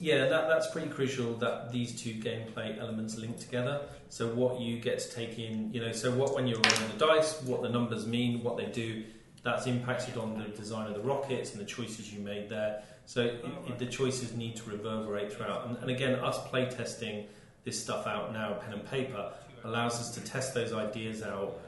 Yeah, 0.00 0.28
that, 0.28 0.48
that's 0.48 0.70
pretty 0.70 0.88
crucial 0.88 1.34
that 1.34 1.72
these 1.72 2.00
two 2.00 2.14
gameplay 2.14 2.78
elements 2.78 3.16
link 3.18 3.38
together. 3.38 3.82
So 4.10 4.28
what 4.28 4.60
you 4.60 4.78
get 4.78 5.00
to 5.00 5.10
take 5.10 5.38
in, 5.38 5.72
you 5.72 5.80
know, 5.80 5.92
so 5.92 6.12
what 6.12 6.34
when 6.34 6.46
you're 6.46 6.60
rolling 6.60 6.98
the 6.98 7.06
dice, 7.06 7.42
what 7.42 7.62
the 7.62 7.68
numbers 7.68 8.06
mean, 8.06 8.42
what 8.42 8.56
they 8.56 8.66
do, 8.66 9.04
that's 9.42 9.66
impacted 9.66 10.16
on 10.16 10.38
the 10.38 10.44
design 10.56 10.86
of 10.86 10.94
the 10.94 11.00
rockets 11.00 11.52
and 11.52 11.60
the 11.60 11.64
choices 11.64 12.12
you 12.12 12.20
made 12.20 12.48
there. 12.48 12.82
So 13.06 13.22
it, 13.22 13.44
oh, 13.44 13.70
it, 13.72 13.78
the 13.78 13.86
choices 13.86 14.34
need 14.34 14.56
to 14.56 14.70
reverberate 14.70 15.32
throughout. 15.32 15.66
And, 15.66 15.76
and 15.78 15.90
again, 15.90 16.14
us 16.16 16.38
playtesting 16.48 17.26
this 17.64 17.80
stuff 17.82 18.06
out 18.06 18.32
now, 18.32 18.54
pen 18.54 18.74
and 18.74 18.88
paper, 18.88 19.32
allows 19.64 19.94
us 19.94 20.10
to 20.14 20.20
test 20.20 20.54
those 20.54 20.72
ideas 20.72 21.22
out 21.22 21.58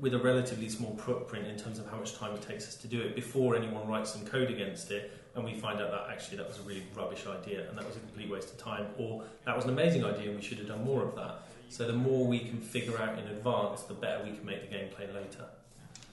with 0.00 0.14
a 0.14 0.18
relatively 0.18 0.68
small 0.68 0.96
footprint 0.96 1.46
in 1.46 1.56
terms 1.56 1.78
of 1.78 1.86
how 1.90 1.98
much 1.98 2.16
time 2.16 2.34
it 2.34 2.42
takes 2.42 2.66
us 2.66 2.76
to 2.76 2.88
do 2.88 3.00
it 3.00 3.14
before 3.14 3.54
anyone 3.54 3.86
writes 3.86 4.12
some 4.12 4.24
code 4.24 4.50
against 4.50 4.90
it 4.90 5.12
and 5.34 5.44
we 5.44 5.54
find 5.54 5.80
out 5.80 5.90
that 5.90 6.06
actually 6.10 6.36
that 6.36 6.48
was 6.48 6.58
a 6.58 6.62
really 6.62 6.82
rubbish 6.94 7.26
idea 7.26 7.68
and 7.68 7.76
that 7.76 7.86
was 7.86 7.96
a 7.96 8.00
complete 8.00 8.30
waste 8.30 8.50
of 8.50 8.58
time 8.58 8.86
or 8.98 9.22
that 9.44 9.54
was 9.54 9.64
an 9.64 9.70
amazing 9.70 10.04
idea 10.04 10.28
and 10.28 10.36
we 10.36 10.42
should 10.42 10.58
have 10.58 10.68
done 10.68 10.82
more 10.84 11.02
of 11.02 11.14
that 11.14 11.42
So 11.72 11.86
the 11.86 11.94
more 11.94 12.26
we 12.26 12.40
can 12.40 12.60
figure 12.60 12.98
out 13.00 13.18
in 13.18 13.26
advance, 13.28 13.84
the 13.84 13.94
better 13.94 14.22
we 14.22 14.32
can 14.32 14.44
make 14.44 14.68
the 14.68 14.76
gameplay 14.76 15.08
later. 15.14 15.46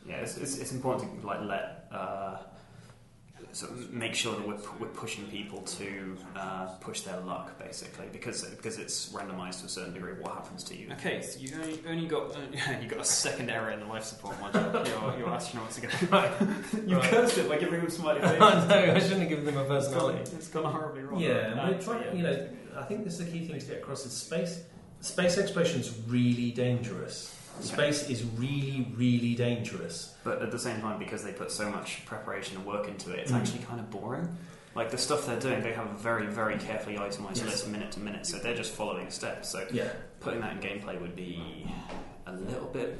Yeah, 0.07 0.15
it's, 0.21 0.37
it's, 0.37 0.57
it's 0.57 0.71
important 0.71 1.19
to 1.19 1.27
like 1.27 1.41
let 1.41 1.85
uh, 1.91 2.37
sort 3.51 3.71
of 3.71 3.91
make 3.91 4.13
sure 4.13 4.35
that 4.35 4.47
we're, 4.47 4.57
we're 4.79 4.87
pushing 4.87 5.25
people 5.27 5.61
to 5.61 6.17
uh, 6.35 6.65
push 6.81 7.01
their 7.01 7.19
luck, 7.21 7.57
basically, 7.59 8.07
because 8.11 8.43
because 8.43 8.77
it's 8.77 9.09
randomised 9.09 9.61
to 9.61 9.65
a 9.65 9.69
certain 9.69 9.93
degree 9.93 10.13
what 10.13 10.33
happens 10.33 10.63
to 10.65 10.77
you. 10.77 10.91
Okay, 10.93 11.21
so 11.21 11.39
you 11.39 11.55
only, 11.55 11.81
only 11.87 12.07
got 12.07 12.35
uh, 12.35 12.39
you 12.81 12.87
got 12.87 12.99
a 12.99 13.05
second 13.05 13.49
error 13.49 13.71
in 13.71 13.79
the 13.79 13.85
life 13.85 14.03
support 14.03 14.39
module. 14.39 14.73
your, 14.87 15.19
your 15.19 15.27
astronauts 15.29 15.77
again. 15.77 15.91
Right. 16.11 16.31
you 16.87 16.97
right. 16.97 17.09
cursed 17.09 17.37
it 17.37 17.49
by 17.49 17.57
giving 17.57 17.81
them 17.81 17.89
smiley 17.89 18.21
faces. 18.21 18.39
no, 18.39 18.75
I 18.75 18.99
shouldn't 18.99 19.21
have 19.21 19.29
given 19.29 19.45
them 19.45 19.57
a 19.57 19.65
personality. 19.65 20.19
It's 20.19 20.29
gone, 20.29 20.39
it's 20.39 20.47
gone 20.49 20.71
horribly 20.71 21.03
wrong. 21.03 21.19
Yeah, 21.19 21.57
right? 21.57 21.75
we're 21.75 21.81
trying. 21.81 22.17
You 22.17 22.23
know, 22.23 22.49
I 22.77 22.83
think 22.83 23.03
this 23.03 23.19
is 23.19 23.25
the 23.25 23.31
key 23.31 23.45
thing 23.45 23.59
to 23.59 23.65
get 23.65 23.77
across: 23.77 24.05
is 24.05 24.13
space. 24.13 24.63
Space 25.01 25.37
exploration 25.37 25.79
is 25.79 25.97
really 26.07 26.51
dangerous 26.51 27.38
Space 27.61 28.09
is 28.09 28.23
really, 28.23 28.91
really 28.95 29.35
dangerous. 29.35 30.15
But 30.23 30.41
at 30.41 30.51
the 30.51 30.59
same 30.59 30.81
time, 30.81 30.99
because 30.99 31.23
they 31.23 31.31
put 31.31 31.51
so 31.51 31.69
much 31.69 32.05
preparation 32.05 32.57
and 32.57 32.65
work 32.65 32.87
into 32.87 33.11
it, 33.11 33.19
it's 33.19 33.31
mm. 33.31 33.37
actually 33.37 33.63
kind 33.65 33.79
of 33.79 33.89
boring. 33.89 34.35
Like 34.75 34.91
the 34.91 34.97
stuff 34.97 35.25
they're 35.25 35.39
doing, 35.39 35.61
they 35.61 35.73
have 35.73 35.87
a 35.87 35.97
very, 35.97 36.27
very 36.27 36.57
carefully 36.57 36.97
itemized 36.97 37.37
yes. 37.43 37.51
list 37.51 37.67
minute 37.69 37.91
to 37.93 37.99
minute, 37.99 38.25
so 38.25 38.37
they're 38.37 38.55
just 38.55 38.71
following 38.71 39.09
steps. 39.09 39.49
So 39.49 39.67
yeah. 39.73 39.89
putting 40.19 40.41
that 40.41 40.53
in 40.53 40.59
gameplay 40.59 40.99
would 41.01 41.15
be 41.15 41.67
a 42.27 42.33
little 42.33 42.67
bit 42.67 42.99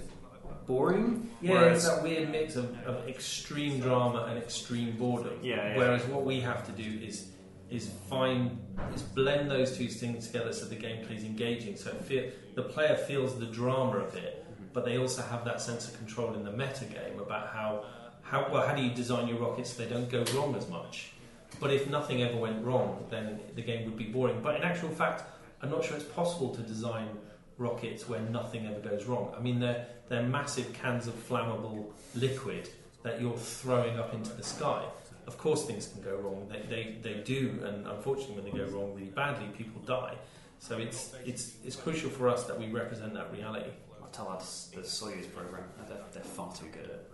boring. 0.66 1.30
Yeah, 1.42 1.54
whereas, 1.54 1.86
it's 1.86 1.96
that 1.96 2.04
weird 2.04 2.30
mix 2.30 2.56
of, 2.56 2.78
of 2.86 3.08
extreme 3.08 3.80
drama 3.80 4.28
and 4.30 4.38
extreme 4.38 4.98
boredom. 4.98 5.40
Yeah, 5.42 5.56
yeah. 5.56 5.78
Whereas 5.78 6.04
what 6.06 6.26
we 6.26 6.40
have 6.42 6.66
to 6.66 6.72
do 6.72 7.06
is 7.06 7.32
is 7.70 7.88
find 8.10 8.60
is 8.96 9.04
blend 9.04 9.50
those 9.50 9.78
two 9.78 9.88
things 9.88 10.28
together 10.28 10.52
so 10.52 10.66
the 10.66 10.76
gameplay 10.76 11.18
is 11.18 11.24
engaging. 11.24 11.76
So 11.76 11.92
feel, 11.92 12.30
the 12.56 12.64
player 12.64 12.96
feels 12.96 13.38
the 13.40 13.46
drama 13.46 13.98
of 13.98 14.16
it, 14.16 14.39
but 14.74 14.86
they 14.86 14.98
also 14.98 15.22
have 15.22 15.46
that 15.46 15.62
sense 15.62 15.88
of 15.88 15.98
control 15.98 16.34
in 16.34 16.44
the 16.44 16.52
meta 16.52 16.86
game 16.86 17.20
about 17.20 17.48
how 17.50 17.86
how 18.22 18.48
well 18.52 18.66
how 18.66 18.74
do 18.74 18.82
you 18.82 18.92
design 18.92 19.28
your 19.28 19.40
rockets 19.40 19.74
so 19.74 19.84
they 19.84 19.90
don't 19.90 20.10
go 20.10 20.24
wrong 20.36 20.56
as 20.56 20.68
much. 20.70 21.12
But 21.60 21.72
if 21.72 21.90
nothing 21.90 22.22
ever 22.22 22.38
went 22.38 22.64
wrong, 22.64 23.06
then 23.10 23.40
the 23.56 23.62
game 23.62 23.86
would 23.86 23.98
be 23.98 24.06
boring. 24.06 24.40
But 24.42 24.56
in 24.56 24.62
actual 24.62 24.90
fact, 24.90 25.24
I'm 25.62 25.72
not 25.72 25.84
sure 25.84 25.98
it's 25.98 26.06
possible 26.06 26.54
to 26.56 26.62
design 26.62 27.10
rockets 27.58 28.08
where 28.08 28.22
nothing 28.22 28.68
ever 28.68 28.80
goes 28.80 29.06
wrong. 29.06 29.34
I 29.38 29.42
mean, 29.42 29.60
they're 29.60 29.88
they're 30.10 30.24
massive 30.24 30.74
cans 30.74 31.08
of 31.08 31.16
flammable 31.28 31.92
liquid 32.16 32.70
that 33.04 33.22
you're 33.22 33.38
throwing 33.38 33.98
up 33.98 34.14
into 34.14 34.32
the 34.34 34.44
sky. 34.44 34.84
Of 35.28 35.38
course, 35.38 35.66
things 35.66 35.88
can 35.88 36.02
go 36.02 36.16
wrong. 36.18 36.48
They, 36.50 36.62
they, 36.68 36.96
they 37.04 37.22
do, 37.22 37.60
and 37.64 37.86
unfortunately, 37.86 38.42
when 38.42 38.46
they 38.46 38.58
go 38.58 38.66
wrong 38.76 38.96
really 38.96 39.10
badly, 39.10 39.48
people 39.56 39.80
die. 39.82 40.16
So 40.58 40.78
it's, 40.78 41.14
it's, 41.24 41.54
it's 41.64 41.76
crucial 41.76 42.10
for 42.10 42.28
us 42.28 42.46
that 42.46 42.60
we 42.60 42.68
represent 42.68 43.14
that 43.14 43.32
reality 43.32 43.70
tell 44.12 44.30
us 44.30 44.72
the 44.74 44.82
Soyuz 44.82 45.32
program. 45.34 45.64
Uh, 45.80 45.88
they're, 45.88 46.04
they're 46.14 46.24
far 46.24 46.54
too 46.54 46.68
good 46.72 46.90
at. 46.90 47.06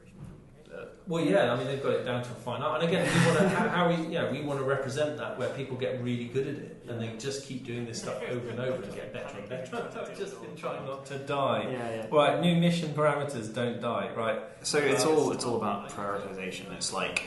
well, 1.08 1.24
yeah, 1.24 1.54
I 1.54 1.56
mean 1.56 1.68
they've 1.68 1.82
got 1.82 1.94
it 1.94 2.04
down 2.04 2.24
to 2.24 2.32
a 2.32 2.36
fine 2.36 2.62
art, 2.62 2.82
and 2.82 2.90
again, 2.90 3.08
we 3.08 3.26
want 3.28 3.40
to 3.40 3.50
how, 3.58 3.70
how, 3.70 3.90
we 3.90 4.08
yeah 4.08 4.30
we 4.32 4.42
want 4.42 4.60
to 4.60 4.66
represent 4.66 5.18
that 5.18 5.38
where 5.38 5.50
people 5.50 5.78
get 5.78 6.02
really 6.04 6.26
good 6.26 6.48
at 6.48 6.56
it, 6.56 6.86
and 6.90 7.02
they 7.02 7.16
just 7.18 7.46
keep 7.46 7.66
doing 7.66 7.86
this 7.86 8.02
stuff 8.02 8.22
over 8.30 8.50
and 8.50 8.60
over 8.60 8.84
and 8.84 8.94
get 8.94 9.14
better 9.14 9.38
and 9.38 9.48
better. 9.48 9.90
I've 10.00 10.18
just 10.18 10.42
been 10.42 10.56
trying 10.56 10.86
not 10.86 11.06
to 11.08 11.18
die. 11.20 11.70
Yeah, 11.72 11.96
yeah. 11.96 12.06
Right, 12.12 12.42
new 12.42 12.56
mission 12.56 12.94
parameters 12.94 13.54
don't 13.54 13.80
die. 13.80 14.12
Right. 14.16 14.42
So 14.64 14.80
it's 14.80 15.06
uh, 15.06 15.12
all 15.12 15.32
it's 15.32 15.46
all 15.46 15.58
about 15.58 15.90
prioritization. 15.90 16.72
It's 16.74 16.92
like 16.92 17.24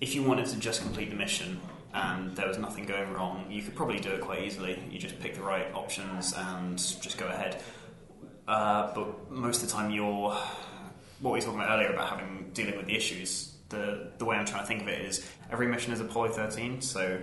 if 0.00 0.14
you 0.14 0.22
wanted 0.22 0.46
to 0.46 0.56
just 0.56 0.82
complete 0.82 1.10
the 1.10 1.16
mission 1.16 1.60
and 1.92 2.36
there 2.36 2.48
was 2.48 2.58
nothing 2.58 2.86
going 2.86 3.12
wrong, 3.12 3.44
you 3.50 3.62
could 3.62 3.74
probably 3.74 3.98
do 3.98 4.10
it 4.10 4.20
quite 4.20 4.42
easily. 4.42 4.82
You 4.90 4.98
just 4.98 5.18
pick 5.20 5.34
the 5.34 5.42
right 5.42 5.66
options 5.74 6.34
and 6.36 6.78
just 6.78 7.18
go 7.18 7.26
ahead. 7.26 7.62
Uh, 8.50 8.92
but 8.96 9.30
most 9.30 9.62
of 9.62 9.68
the 9.68 9.72
time, 9.72 9.92
you're 9.92 10.36
what 11.20 11.32
we 11.32 11.38
were 11.38 11.40
talking 11.40 11.60
about 11.60 11.70
earlier 11.70 11.92
about 11.92 12.08
having 12.08 12.50
dealing 12.52 12.76
with 12.76 12.86
the 12.86 12.96
issues. 12.96 13.54
The 13.68 14.10
the 14.18 14.24
way 14.24 14.36
I'm 14.36 14.44
trying 14.44 14.62
to 14.62 14.66
think 14.66 14.82
of 14.82 14.88
it 14.88 15.02
is 15.02 15.24
every 15.52 15.68
mission 15.68 15.92
is 15.92 16.00
Apollo 16.00 16.30
13, 16.30 16.80
so 16.80 17.20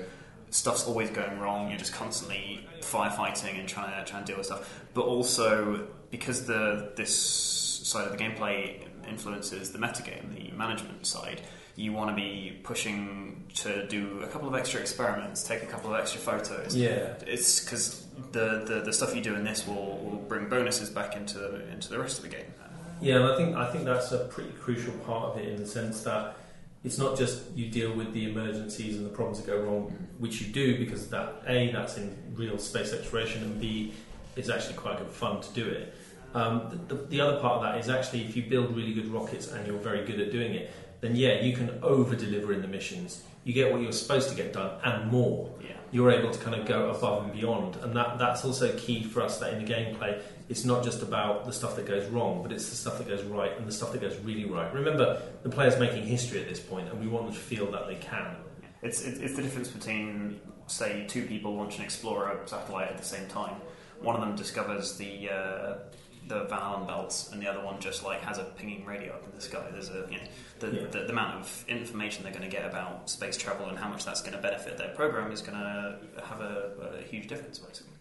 stuff's 0.51 0.87
always 0.87 1.09
going 1.09 1.37
wrong. 1.37 1.69
You're 1.69 1.79
just 1.79 1.91
constantly 1.91 2.65
firefighting 2.79 3.59
and 3.59 3.67
trying 3.67 3.91
to 3.91 4.09
trying 4.09 4.23
to 4.23 4.27
deal 4.27 4.37
with 4.37 4.45
stuff. 4.45 4.81
But 4.93 5.01
also 5.01 5.87
because 6.11 6.45
the 6.45 6.93
this 6.95 7.13
side 7.13 8.07
of 8.07 8.17
the 8.17 8.23
gameplay 8.23 8.87
influences 9.05 9.73
the 9.73 9.79
metagame, 9.79 10.33
the 10.33 10.55
management 10.55 11.05
side 11.05 11.41
you 11.77 11.93
want 11.93 12.09
to 12.09 12.15
be 12.15 12.59
pushing 12.63 13.45
to 13.53 13.87
do 13.87 14.19
a 14.23 14.27
couple 14.27 14.47
of 14.47 14.55
extra 14.55 14.81
experiments, 14.81 15.43
take 15.43 15.61
a 15.61 15.67
couple 15.67 15.93
of 15.93 15.99
extra 15.99 16.19
photos. 16.19 16.75
Yeah, 16.75 17.13
it's 17.25 17.63
because 17.63 18.05
the, 18.31 18.63
the, 18.65 18.81
the 18.85 18.91
stuff 18.91 19.15
you 19.15 19.21
do 19.21 19.35
in 19.35 19.43
this 19.43 19.65
will, 19.65 19.99
will 19.99 20.25
bring 20.27 20.49
bonuses 20.49 20.89
back 20.89 21.15
into 21.15 21.69
into 21.71 21.89
the 21.89 21.99
rest 21.99 22.17
of 22.17 22.23
the 22.23 22.35
game. 22.35 22.51
Yeah, 22.99 23.17
and 23.17 23.25
I 23.25 23.37
think 23.37 23.55
I 23.55 23.71
think 23.71 23.85
that's 23.85 24.11
a 24.11 24.25
pretty 24.25 24.51
crucial 24.59 24.93
part 25.05 25.31
of 25.31 25.37
it 25.37 25.47
in 25.47 25.57
the 25.57 25.67
sense 25.67 26.01
that 26.03 26.35
it's 26.83 26.97
not 26.97 27.15
just 27.15 27.43
you 27.55 27.69
deal 27.69 27.93
with 27.93 28.11
the 28.11 28.29
emergencies 28.29 28.97
and 28.97 29.05
the 29.05 29.09
problems 29.09 29.39
that 29.39 29.47
go 29.47 29.59
wrong, 29.61 29.95
which 30.17 30.41
you 30.41 30.51
do 30.51 30.79
because 30.79 31.09
that 31.09 31.43
a 31.45 31.71
that's 31.71 31.97
in 31.97 32.17
real 32.33 32.57
space 32.57 32.91
exploration 32.91 33.43
and 33.43 33.61
b 33.61 33.93
it's 34.35 34.49
actually 34.49 34.75
quite 34.75 34.97
good 34.97 35.09
fun 35.09 35.41
to 35.41 35.53
do 35.53 35.67
it. 35.67 35.93
Um, 36.33 36.69
the, 36.87 36.95
the, 36.95 37.03
the, 37.05 37.21
other 37.21 37.39
part 37.39 37.55
of 37.55 37.61
that 37.63 37.79
is 37.79 37.89
actually 37.89 38.25
if 38.25 38.35
you 38.35 38.43
build 38.43 38.75
really 38.75 38.93
good 38.93 39.07
rockets 39.07 39.47
and 39.47 39.65
you're 39.65 39.79
very 39.79 40.05
good 40.05 40.19
at 40.19 40.31
doing 40.31 40.53
it, 40.53 40.71
then 41.01 41.15
yeah, 41.15 41.41
you 41.41 41.55
can 41.55 41.79
over 41.81 42.15
deliver 42.15 42.53
in 42.53 42.61
the 42.61 42.67
missions. 42.67 43.23
You 43.43 43.53
get 43.53 43.71
what 43.71 43.81
you're 43.81 43.91
supposed 43.91 44.29
to 44.29 44.35
get 44.35 44.53
done 44.53 44.79
and 44.83 45.09
more. 45.09 45.49
Yeah. 45.61 45.73
You're 45.91 46.11
able 46.11 46.31
to 46.31 46.39
kind 46.39 46.59
of 46.59 46.67
go 46.67 46.89
above 46.89 47.23
and 47.23 47.33
beyond, 47.33 47.77
and 47.77 47.95
that 47.95 48.17
that's 48.17 48.43
also 48.43 48.75
key 48.77 49.03
for 49.03 49.21
us. 49.21 49.39
That 49.39 49.53
in 49.53 49.63
the 49.63 49.71
gameplay, 49.71 50.21
it's 50.49 50.65
not 50.65 50.83
just 50.83 51.01
about 51.01 51.45
the 51.45 51.53
stuff 51.53 51.77
that 51.77 51.85
goes 51.85 52.05
wrong, 52.09 52.43
but 52.43 52.51
it's 52.51 52.69
the 52.69 52.75
stuff 52.75 52.97
that 52.97 53.07
goes 53.07 53.23
right 53.23 53.57
and 53.57 53.65
the 53.65 53.71
stuff 53.71 53.93
that 53.93 54.01
goes 54.01 54.17
really 54.19 54.43
right. 54.43 54.73
Remember, 54.73 55.21
the 55.43 55.49
player's 55.49 55.79
making 55.79 56.05
history 56.05 56.41
at 56.41 56.49
this 56.49 56.59
point, 56.59 56.89
and 56.89 56.99
we 56.99 57.07
want 57.07 57.25
them 57.25 57.33
to 57.33 57.39
feel 57.39 57.71
that 57.71 57.87
they 57.87 57.95
can. 57.95 58.35
It's 58.81 59.01
it's 59.01 59.35
the 59.35 59.41
difference 59.41 59.69
between 59.69 60.41
say 60.67 61.05
two 61.07 61.25
people 61.25 61.55
launch 61.55 61.77
an 61.77 61.83
Explorer 61.83 62.41
satellite 62.45 62.89
at 62.89 62.97
the 62.97 63.05
same 63.05 63.27
time. 63.27 63.55
One 64.01 64.15
of 64.15 64.21
them 64.21 64.35
discovers 64.35 64.97
the 64.97 65.29
uh, 65.29 65.73
the 66.27 66.43
Van 66.45 66.59
Allen 66.59 66.87
belts, 66.87 67.31
and 67.31 67.41
the 67.41 67.47
other 67.47 67.63
one 67.63 67.79
just 67.79 68.03
like 68.03 68.21
has 68.21 68.37
a 68.37 68.43
pinging 68.43 68.85
radio 68.85 69.13
up 69.13 69.23
in 69.23 69.31
the 69.33 69.41
sky. 69.41 69.65
There's 69.71 69.89
a 69.89 70.07
you 70.09 70.17
know, 70.17 70.23
the, 70.59 70.67
yeah. 70.67 70.87
the, 70.91 70.99
the, 70.99 71.09
amount 71.09 71.39
of 71.39 71.65
information 71.67 72.23
they're 72.23 72.31
going 72.31 72.49
to 72.49 72.49
get 72.49 72.65
about 72.65 73.09
space 73.09 73.37
travel 73.37 73.67
and 73.67 73.77
how 73.77 73.87
much 73.87 74.05
that's 74.05 74.21
going 74.21 74.33
to 74.33 74.41
benefit 74.41 74.77
their 74.77 74.89
program 74.89 75.31
is 75.31 75.41
going 75.41 75.57
to 75.57 75.99
have 76.23 76.41
a, 76.41 76.99
a 76.99 77.03
huge 77.03 77.27
difference, 77.27 77.59
basically. 77.59 77.93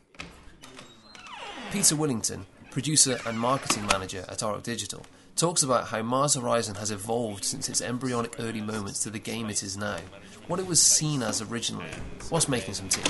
Peter 1.73 1.95
Willington, 1.95 2.45
producer 2.71 3.19
and 3.27 3.39
marketing 3.39 3.87
manager 3.87 4.25
at 4.29 4.39
Auroch 4.39 4.63
Digital, 4.63 5.05
talks 5.37 5.63
about 5.63 5.89
how 5.89 6.03
Mars 6.03 6.35
Horizon 6.35 6.77
has 6.77 6.91
evolved 6.91 7.45
since 7.45 7.69
its 7.69 7.83
embryonic 7.83 8.37
early 8.39 8.61
moments 8.61 9.01
to 9.01 9.11
the 9.11 9.19
game 9.19 9.51
it 9.51 9.63
is 9.63 9.77
now, 9.77 9.99
what 10.47 10.59
it 10.59 10.67
was 10.67 10.81
seen 10.81 11.23
as 11.23 11.43
originally, 11.43 11.91
what's 12.31 12.49
making 12.49 12.75
some 12.75 12.89
tea. 12.89 13.03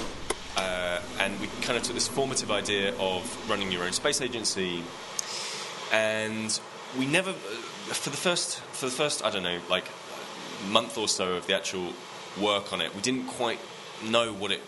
Uh, 0.57 1.01
and 1.21 1.39
we 1.41 1.49
kind 1.63 1.77
of 1.77 1.83
took 1.83 1.95
this 1.95 2.09
formative 2.09 2.51
idea 2.51 2.95
of 2.99 3.51
running 3.51 3.71
your 3.71 3.85
own 3.85 3.93
space 3.93 4.21
agency, 4.21 4.83
and 5.93 6.59
we 6.99 7.07
never, 7.07 7.31
uh, 7.31 7.35
for 7.93 8.11
the 8.11 8.17
first, 8.17 8.59
for 8.73 8.87
the 8.87 8.93
first, 8.93 9.25
I 9.25 9.31
don't 9.31 9.43
know, 9.43 9.59
like 9.69 9.85
month 10.71 10.97
or 10.97 11.09
so 11.09 11.35
of 11.35 11.47
the 11.47 11.55
actual 11.55 11.93
work 12.41 12.73
on 12.73 12.81
it, 12.81 12.95
we 12.95 13.03
didn't 13.03 13.27
quite 13.27 13.59
know 14.05 14.33
what 14.33 14.51
it 14.51 14.61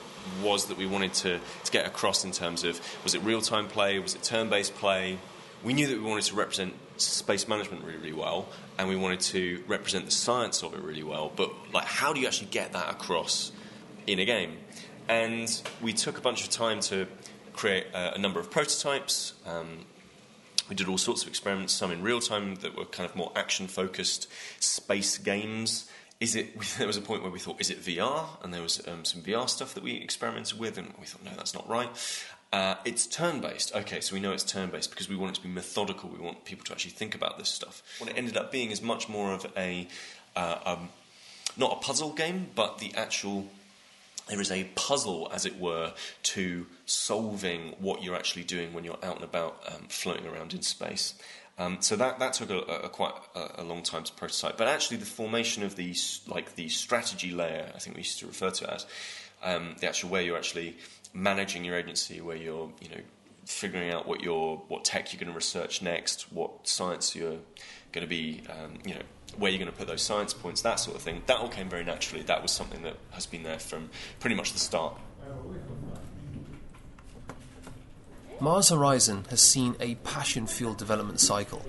was 0.42 0.66
that 0.66 0.76
we 0.76 0.87
wanted 0.87 1.14
to, 1.14 1.40
to 1.64 1.73
get 1.73 1.87
across 1.87 2.25
in 2.25 2.33
terms 2.33 2.64
of 2.64 2.80
was 3.04 3.14
it 3.14 3.23
real 3.23 3.40
time 3.40 3.66
play, 3.66 3.99
was 3.99 4.14
it 4.14 4.23
turn 4.23 4.49
based 4.49 4.75
play. 4.75 5.18
We 5.64 5.73
knew 5.73 5.87
that 5.87 5.99
we 5.99 6.04
wanted 6.04 6.25
to 6.25 6.37
represent 6.37 6.75
space 6.99 7.49
management 7.49 7.85
really, 7.85 7.99
really 7.99 8.12
well, 8.12 8.49
and 8.78 8.88
we 8.88 8.97
wanted 8.97 9.21
to 9.21 9.62
represent 9.66 10.04
the 10.04 10.11
science 10.11 10.62
of 10.62 10.75
it 10.75 10.80
really 10.80 11.02
well. 11.02 11.33
But 11.35 11.50
like, 11.73 11.85
how 11.85 12.12
do 12.12 12.21
you 12.21 12.26
actually 12.26 12.49
get 12.49 12.73
that 12.75 12.90
across 12.90 13.52
in 14.07 14.18
a 14.18 14.25
game? 14.25 14.59
And 15.09 15.62
we 15.81 15.93
took 15.93 16.19
a 16.19 16.21
bunch 16.21 16.45
of 16.45 16.50
time 16.50 16.81
to 16.81 17.07
create 17.55 17.87
a, 17.95 18.15
a 18.15 18.19
number 18.19 18.38
of 18.38 18.50
prototypes. 18.50 19.33
Um, 19.47 19.87
we 20.69 20.77
did 20.77 20.87
all 20.87 20.99
sorts 20.99 21.23
of 21.23 21.29
experiments, 21.29 21.73
some 21.73 21.91
in 21.91 22.03
real 22.03 22.21
time 22.21 22.57
that 22.57 22.77
were 22.77 22.85
kind 22.85 23.09
of 23.09 23.17
more 23.17 23.33
action 23.35 23.69
focused 23.69 24.29
space 24.62 25.17
games. 25.17 25.91
Is 26.21 26.37
it? 26.37 26.55
There 26.79 26.87
was 26.87 26.97
a 26.97 27.00
point 27.00 27.23
where 27.23 27.31
we 27.31 27.38
thought, 27.38 27.61
is 27.61 27.71
it 27.71 27.83
VR? 27.83 28.27
And 28.43 28.53
there 28.53 28.61
was 28.61 28.87
um, 28.87 29.05
some 29.05 29.23
VR 29.23 29.49
stuff 29.49 29.75
that 29.75 29.83
we 29.83 29.95
experimented 29.95 30.59
with, 30.59 30.77
and 30.77 30.93
we 31.00 31.07
thought, 31.07 31.25
no, 31.25 31.31
that's 31.37 31.55
not 31.55 31.69
right. 31.69 31.88
Uh, 32.53 32.75
it's 32.85 33.07
turn 33.07 33.41
based. 33.41 33.75
Okay, 33.75 34.00
so 34.00 34.15
we 34.15 34.21
know 34.21 34.33
it's 34.33 34.45
turn 34.45 34.71
based 34.71 34.91
because 34.91 35.09
we 35.09 35.17
want 35.17 35.33
it 35.33 35.41
to 35.41 35.47
be 35.47 35.53
methodical. 35.53 36.11
We 36.11 36.19
want 36.19 36.45
people 36.45 36.65
to 36.67 36.73
actually 36.73 36.93
think 36.93 37.15
about 37.15 37.38
this 37.38 37.49
stuff. 37.49 37.83
What 37.99 38.11
it 38.11 38.17
ended 38.17 38.37
up 38.37 38.53
being 38.53 38.71
is 38.71 38.83
much 38.83 39.09
more 39.09 39.33
of 39.33 39.47
a, 39.57 39.88
uh, 40.37 40.59
um, 40.65 40.88
not 41.57 41.73
a 41.73 41.77
puzzle 41.77 42.12
game, 42.12 42.49
but 42.55 42.79
the 42.79 42.95
actual 42.95 43.49
there 44.29 44.41
is 44.41 44.51
a 44.51 44.65
puzzle, 44.75 45.31
as 45.33 45.47
it 45.47 45.59
were, 45.59 45.93
to 46.23 46.67
solving 46.87 47.75
what 47.79 48.03
you're 48.03 48.17
actually 48.17 48.45
doing 48.45 48.73
when 48.73 48.85
you're 48.85 48.99
out 49.03 49.17
and 49.17 49.25
about 49.25 49.63
um, 49.67 49.87
floating 49.89 50.27
around 50.27 50.55
in 50.55 50.63
space. 50.63 51.15
Um, 51.59 51.79
so 51.81 51.97
that, 51.97 52.21
that 52.21 52.35
took 52.35 52.51
a, 52.51 52.59
a 52.59 52.89
quite 52.89 53.15
a, 53.35 53.63
a, 53.63 53.65
long 53.65 53.83
time 53.83 54.05
to 54.05 54.13
prototype. 54.13 54.57
But 54.57 54.69
actually, 54.69 54.99
the 54.99 55.07
formation 55.07 55.65
of 55.65 55.75
the 55.75 55.95
like 56.29 56.55
the 56.55 56.69
strategy 56.69 57.33
layer, 57.33 57.73
I 57.75 57.79
think 57.79 57.97
we 57.97 58.03
used 58.03 58.21
to 58.21 58.27
refer 58.27 58.51
to 58.51 58.73
as 58.75 58.87
um, 59.43 59.75
the 59.81 59.89
actual 59.89 60.11
way 60.11 60.25
you're 60.25 60.37
actually 60.37 60.77
managing 61.13 61.65
your 61.65 61.77
agency, 61.77 62.21
where 62.21 62.37
you're 62.37 62.71
you 62.81 62.91
know 62.91 63.01
figuring 63.45 63.91
out 63.91 64.07
what 64.07 64.23
your 64.23 64.59
what 64.69 64.85
tech 64.85 65.13
you're 65.13 65.19
going 65.19 65.33
to 65.33 65.37
research 65.37 65.83
next, 65.83 66.33
what 66.33 66.69
science 66.69 67.17
you're 67.17 67.39
going 67.92 68.07
to 68.07 68.09
be, 68.09 68.42
um, 68.49 68.78
you 68.85 68.95
know, 68.95 69.02
where 69.37 69.50
you're 69.50 69.59
going 69.59 69.71
to 69.71 69.76
put 69.76 69.87
those 69.87 70.02
science 70.02 70.35
points, 70.35 70.62
that 70.62 70.80
sort 70.80 70.97
of 70.97 71.02
thing. 71.02 71.23
That 71.26 71.38
all 71.38 71.49
came 71.49 71.68
very 71.68 71.85
naturally. 71.85 72.23
That 72.25 72.42
was 72.42 72.50
something 72.50 72.83
that 72.83 72.97
has 73.11 73.26
been 73.26 73.42
there 73.42 73.59
from 73.59 73.90
pretty 74.21 74.37
much 74.37 74.52
the 74.52 74.59
start. 74.59 74.97
Mars 78.40 78.68
Horizon 78.68 79.25
has 79.30 79.42
seen 79.42 79.75
a 79.80 79.97
passion 79.97 80.47
fueled 80.47 80.78
development 80.78 81.21
cycle. 81.21 81.64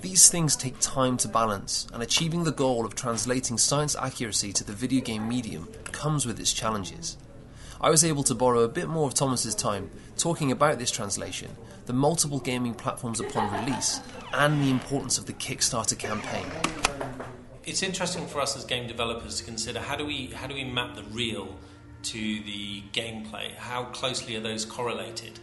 These 0.00 0.30
things 0.30 0.56
take 0.56 0.80
time 0.80 1.18
to 1.18 1.28
balance, 1.28 1.86
and 1.92 2.02
achieving 2.02 2.44
the 2.44 2.52
goal 2.52 2.86
of 2.86 2.94
translating 2.94 3.58
science 3.58 3.94
accuracy 3.94 4.50
to 4.54 4.64
the 4.64 4.72
video 4.72 5.02
game 5.02 5.28
medium 5.28 5.68
comes 5.92 6.24
with 6.24 6.40
its 6.40 6.54
challenges. 6.54 7.18
I 7.82 7.88
was 7.88 8.04
able 8.04 8.22
to 8.24 8.34
borrow 8.34 8.60
a 8.60 8.68
bit 8.68 8.88
more 8.88 9.06
of 9.06 9.14
Thomas's 9.14 9.54
time 9.54 9.90
talking 10.18 10.52
about 10.52 10.78
this 10.78 10.90
translation, 10.90 11.56
the 11.86 11.94
multiple 11.94 12.38
gaming 12.38 12.74
platforms 12.74 13.20
upon 13.20 13.64
release, 13.64 14.00
and 14.34 14.62
the 14.62 14.70
importance 14.70 15.16
of 15.16 15.24
the 15.24 15.32
Kickstarter 15.32 15.98
campaign. 15.98 16.44
It's 17.64 17.82
interesting 17.82 18.26
for 18.26 18.42
us 18.42 18.54
as 18.54 18.66
game 18.66 18.86
developers 18.86 19.38
to 19.38 19.44
consider 19.44 19.80
how 19.80 19.96
do 19.96 20.04
we 20.04 20.26
how 20.26 20.46
do 20.46 20.54
we 20.54 20.64
map 20.64 20.94
the 20.94 21.04
real 21.04 21.56
to 22.02 22.18
the 22.18 22.82
gameplay? 22.92 23.54
How 23.54 23.84
closely 23.84 24.36
are 24.36 24.40
those 24.40 24.66
correlated? 24.66 25.40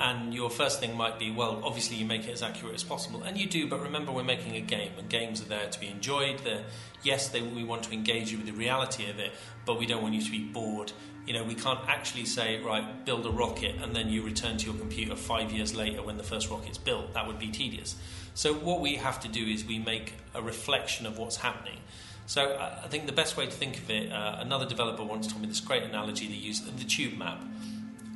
And 0.00 0.32
your 0.32 0.48
first 0.48 0.80
thing 0.80 0.96
might 0.96 1.18
be, 1.18 1.30
well, 1.30 1.60
obviously 1.62 1.96
you 1.96 2.06
make 2.06 2.26
it 2.26 2.30
as 2.30 2.42
accurate 2.42 2.74
as 2.74 2.82
possible, 2.82 3.22
and 3.22 3.36
you 3.36 3.46
do. 3.46 3.68
But 3.68 3.82
remember, 3.82 4.12
we're 4.12 4.24
making 4.24 4.56
a 4.56 4.60
game, 4.62 4.92
and 4.98 5.10
games 5.10 5.42
are 5.42 5.44
there 5.44 5.68
to 5.68 5.78
be 5.78 5.88
enjoyed. 5.88 6.38
They're, 6.38 6.64
yes, 7.02 7.28
they, 7.28 7.42
we 7.42 7.64
want 7.64 7.82
to 7.82 7.92
engage 7.92 8.32
you 8.32 8.38
with 8.38 8.46
the 8.46 8.54
reality 8.54 9.10
of 9.10 9.18
it, 9.18 9.32
but 9.66 9.78
we 9.78 9.84
don't 9.84 10.02
want 10.02 10.14
you 10.14 10.22
to 10.22 10.30
be 10.30 10.38
bored. 10.38 10.92
You 11.26 11.34
know, 11.34 11.44
we 11.44 11.54
can't 11.54 11.80
actually 11.86 12.24
say, 12.24 12.62
right, 12.62 13.04
build 13.04 13.26
a 13.26 13.30
rocket, 13.30 13.74
and 13.82 13.94
then 13.94 14.08
you 14.08 14.22
return 14.22 14.56
to 14.56 14.66
your 14.70 14.74
computer 14.74 15.14
five 15.14 15.52
years 15.52 15.74
later 15.74 16.02
when 16.02 16.16
the 16.16 16.24
first 16.24 16.48
rocket's 16.48 16.78
built. 16.78 17.12
That 17.12 17.26
would 17.26 17.38
be 17.38 17.50
tedious. 17.50 17.94
So 18.32 18.54
what 18.54 18.80
we 18.80 18.96
have 18.96 19.20
to 19.20 19.28
do 19.28 19.44
is 19.44 19.66
we 19.66 19.78
make 19.78 20.14
a 20.34 20.40
reflection 20.40 21.04
of 21.04 21.18
what's 21.18 21.36
happening. 21.36 21.76
So 22.24 22.52
uh, 22.52 22.80
I 22.82 22.88
think 22.88 23.04
the 23.04 23.12
best 23.12 23.36
way 23.36 23.44
to 23.44 23.52
think 23.52 23.76
of 23.76 23.90
it, 23.90 24.10
uh, 24.10 24.36
another 24.38 24.64
developer 24.64 25.04
once 25.04 25.26
told 25.26 25.42
me 25.42 25.48
this 25.48 25.60
great 25.60 25.82
analogy. 25.82 26.26
They 26.26 26.34
use 26.34 26.62
the 26.62 26.84
tube 26.84 27.18
map. 27.18 27.44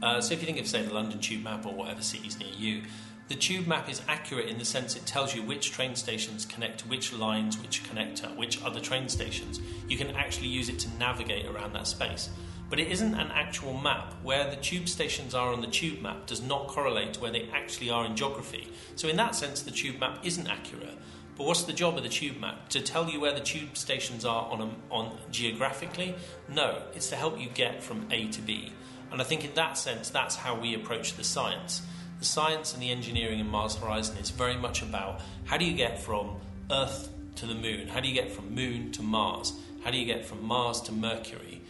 Uh, 0.04 0.20
so 0.20 0.34
if 0.34 0.40
you 0.40 0.46
think 0.46 0.58
of, 0.58 0.66
say, 0.66 0.82
the 0.82 0.92
London 0.92 1.18
Tube 1.18 1.42
map 1.42 1.64
or 1.64 1.72
whatever 1.72 2.02
cities 2.02 2.38
near 2.38 2.52
you, 2.54 2.82
the 3.28 3.34
tube 3.34 3.66
map 3.66 3.88
is 3.88 4.02
accurate 4.06 4.50
in 4.50 4.58
the 4.58 4.64
sense 4.64 4.96
it 4.96 5.06
tells 5.06 5.34
you 5.34 5.42
which 5.42 5.72
train 5.72 5.96
stations 5.96 6.44
connect 6.44 6.80
to 6.80 6.88
which 6.88 7.10
lines, 7.14 7.58
which 7.58 7.82
connector, 7.84 8.36
which 8.36 8.62
other 8.62 8.80
train 8.80 9.08
stations. 9.08 9.60
You 9.88 9.96
can 9.96 10.10
actually 10.10 10.48
use 10.48 10.68
it 10.68 10.78
to 10.80 10.90
navigate 10.98 11.46
around 11.46 11.72
that 11.72 11.86
space. 11.86 12.28
But 12.68 12.80
it 12.80 12.88
isn't 12.88 13.14
an 13.14 13.30
actual 13.32 13.72
map. 13.72 14.12
Where 14.22 14.50
the 14.50 14.56
tube 14.56 14.88
stations 14.88 15.34
are 15.34 15.54
on 15.54 15.62
the 15.62 15.68
tube 15.68 16.02
map 16.02 16.26
does 16.26 16.42
not 16.42 16.68
correlate 16.68 17.14
to 17.14 17.20
where 17.20 17.32
they 17.32 17.48
actually 17.54 17.88
are 17.88 18.04
in 18.04 18.14
geography. 18.14 18.68
So, 18.96 19.08
in 19.08 19.16
that 19.16 19.34
sense, 19.34 19.62
the 19.62 19.70
tube 19.70 20.00
map 20.00 20.18
isn't 20.22 20.48
accurate. 20.48 20.98
But 21.36 21.46
what's 21.46 21.62
the 21.62 21.72
job 21.72 21.96
of 21.96 22.02
the 22.02 22.10
tube 22.10 22.38
map? 22.38 22.68
To 22.70 22.82
tell 22.82 23.08
you 23.08 23.20
where 23.20 23.32
the 23.32 23.40
tube 23.40 23.74
stations 23.76 24.26
are 24.26 24.50
on, 24.50 24.60
a, 24.60 24.70
on 24.94 25.16
geographically? 25.30 26.14
No, 26.48 26.82
it's 26.94 27.08
to 27.08 27.16
help 27.16 27.40
you 27.40 27.48
get 27.48 27.82
from 27.82 28.06
A 28.10 28.28
to 28.28 28.42
B. 28.42 28.72
And 29.14 29.22
I 29.22 29.24
think 29.24 29.44
in 29.44 29.54
that 29.54 29.78
sense, 29.78 30.10
that's 30.10 30.34
how 30.34 30.58
we 30.58 30.74
approach 30.74 31.14
the 31.14 31.22
science. 31.22 31.82
The 32.18 32.24
science 32.24 32.74
and 32.74 32.82
the 32.82 32.90
engineering 32.90 33.38
in 33.38 33.46
Mars 33.46 33.76
Horizon 33.76 34.16
is 34.16 34.30
very 34.30 34.56
much 34.56 34.82
about 34.82 35.20
how 35.44 35.56
do 35.56 35.64
you 35.64 35.76
get 35.76 36.00
from 36.00 36.38
Earth 36.68 37.10
to 37.36 37.46
the 37.46 37.54
moon? 37.54 37.86
How 37.86 38.00
do 38.00 38.08
you 38.08 38.14
get 38.14 38.32
from 38.32 38.52
moon 38.52 38.90
to 38.90 39.02
Mars? 39.02 39.52
How 39.84 39.92
do 39.92 39.98
you 39.98 40.04
get 40.04 40.26
from 40.26 40.44
Mars 40.44 40.80
to 40.82 40.92
Mercury? 40.92 41.62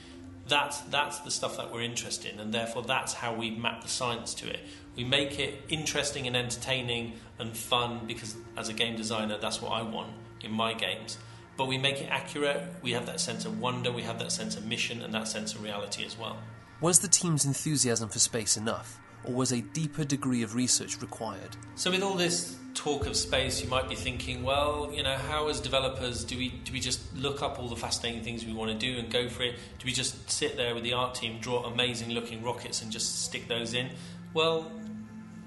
That's, 0.48 0.80
that's 0.80 1.18
the 1.18 1.30
stuff 1.30 1.58
that 1.58 1.70
we're 1.70 1.82
interested 1.82 2.32
in, 2.32 2.40
and 2.40 2.54
therefore 2.54 2.82
that's 2.82 3.12
how 3.12 3.34
we 3.34 3.50
map 3.50 3.82
the 3.82 3.88
science 3.88 4.32
to 4.36 4.48
it. 4.48 4.60
We 4.96 5.04
make 5.04 5.38
it 5.38 5.60
interesting 5.68 6.26
and 6.26 6.34
entertaining 6.34 7.12
and 7.38 7.54
fun 7.54 8.06
because, 8.06 8.36
as 8.56 8.70
a 8.70 8.72
game 8.72 8.96
designer, 8.96 9.36
that's 9.36 9.60
what 9.60 9.72
I 9.72 9.82
want 9.82 10.14
in 10.40 10.50
my 10.50 10.72
games. 10.72 11.18
But 11.58 11.68
we 11.68 11.76
make 11.76 12.00
it 12.00 12.08
accurate, 12.08 12.62
we 12.80 12.92
have 12.92 13.04
that 13.04 13.20
sense 13.20 13.44
of 13.44 13.60
wonder, 13.60 13.92
we 13.92 14.02
have 14.04 14.18
that 14.20 14.32
sense 14.32 14.56
of 14.56 14.64
mission, 14.64 15.02
and 15.02 15.12
that 15.12 15.28
sense 15.28 15.54
of 15.54 15.62
reality 15.62 16.06
as 16.06 16.18
well. 16.18 16.38
Was 16.84 16.98
the 16.98 17.08
team's 17.08 17.46
enthusiasm 17.46 18.10
for 18.10 18.18
space 18.18 18.58
enough, 18.58 19.00
or 19.24 19.32
was 19.32 19.52
a 19.52 19.62
deeper 19.62 20.04
degree 20.04 20.42
of 20.42 20.54
research 20.54 21.00
required? 21.00 21.56
So, 21.76 21.90
with 21.90 22.02
all 22.02 22.12
this 22.12 22.58
talk 22.74 23.06
of 23.06 23.16
space, 23.16 23.62
you 23.62 23.70
might 23.70 23.88
be 23.88 23.94
thinking, 23.94 24.42
well, 24.42 24.90
you 24.92 25.02
know, 25.02 25.16
how 25.16 25.48
as 25.48 25.60
developers 25.60 26.24
do 26.24 26.36
we 26.36 26.50
do 26.50 26.74
we 26.74 26.80
just 26.80 27.00
look 27.16 27.42
up 27.42 27.58
all 27.58 27.68
the 27.68 27.76
fascinating 27.76 28.22
things 28.22 28.44
we 28.44 28.52
want 28.52 28.70
to 28.70 28.76
do 28.76 28.98
and 28.98 29.10
go 29.10 29.30
for 29.30 29.44
it? 29.44 29.54
Do 29.78 29.86
we 29.86 29.92
just 29.92 30.30
sit 30.30 30.58
there 30.58 30.74
with 30.74 30.84
the 30.84 30.92
art 30.92 31.14
team, 31.14 31.38
draw 31.40 31.64
amazing 31.64 32.10
looking 32.10 32.42
rockets, 32.42 32.82
and 32.82 32.92
just 32.92 33.24
stick 33.24 33.48
those 33.48 33.72
in? 33.72 33.88
Well, 34.34 34.70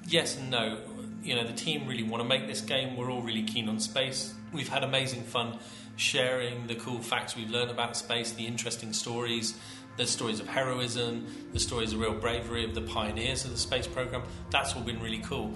yes 0.08 0.39
and 0.39 0.50
no. 0.50 0.80
You 1.21 1.36
know, 1.36 1.43
the 1.43 1.54
team 1.54 1.86
really 1.86 2.02
want 2.02 2.23
to 2.23 2.28
make 2.28 2.47
this 2.47 2.62
game. 2.62 2.97
We're 2.97 3.12
all 3.12 3.21
really 3.21 3.43
keen 3.43 3.69
on 3.69 3.80
space. 3.80 4.34
We've 4.52 4.69
had 4.69 4.84
amazing 4.84 5.21
fun 5.21 5.60
sharing 5.97 6.65
the 6.65 6.76
cool 6.76 7.00
facts 7.00 7.36
we've 7.36 7.50
learned 7.50 7.71
about 7.71 7.95
space, 7.95 8.32
the 8.32 8.47
interesting 8.47 8.93
stories 8.93 9.56
there's 9.97 10.12
stories 10.12 10.39
of 10.39 10.47
heroism, 10.47 11.27
the 11.53 11.60
stories 11.60 11.91
of 11.91 11.99
real 11.99 12.13
bravery 12.13 12.63
of 12.63 12.75
the 12.75 12.81
pioneers 12.81 13.43
of 13.45 13.51
the 13.51 13.57
space 13.57 13.88
program. 13.88 14.21
That's 14.51 14.75
all 14.75 14.83
been 14.83 15.01
really 15.01 15.19
cool. 15.19 15.53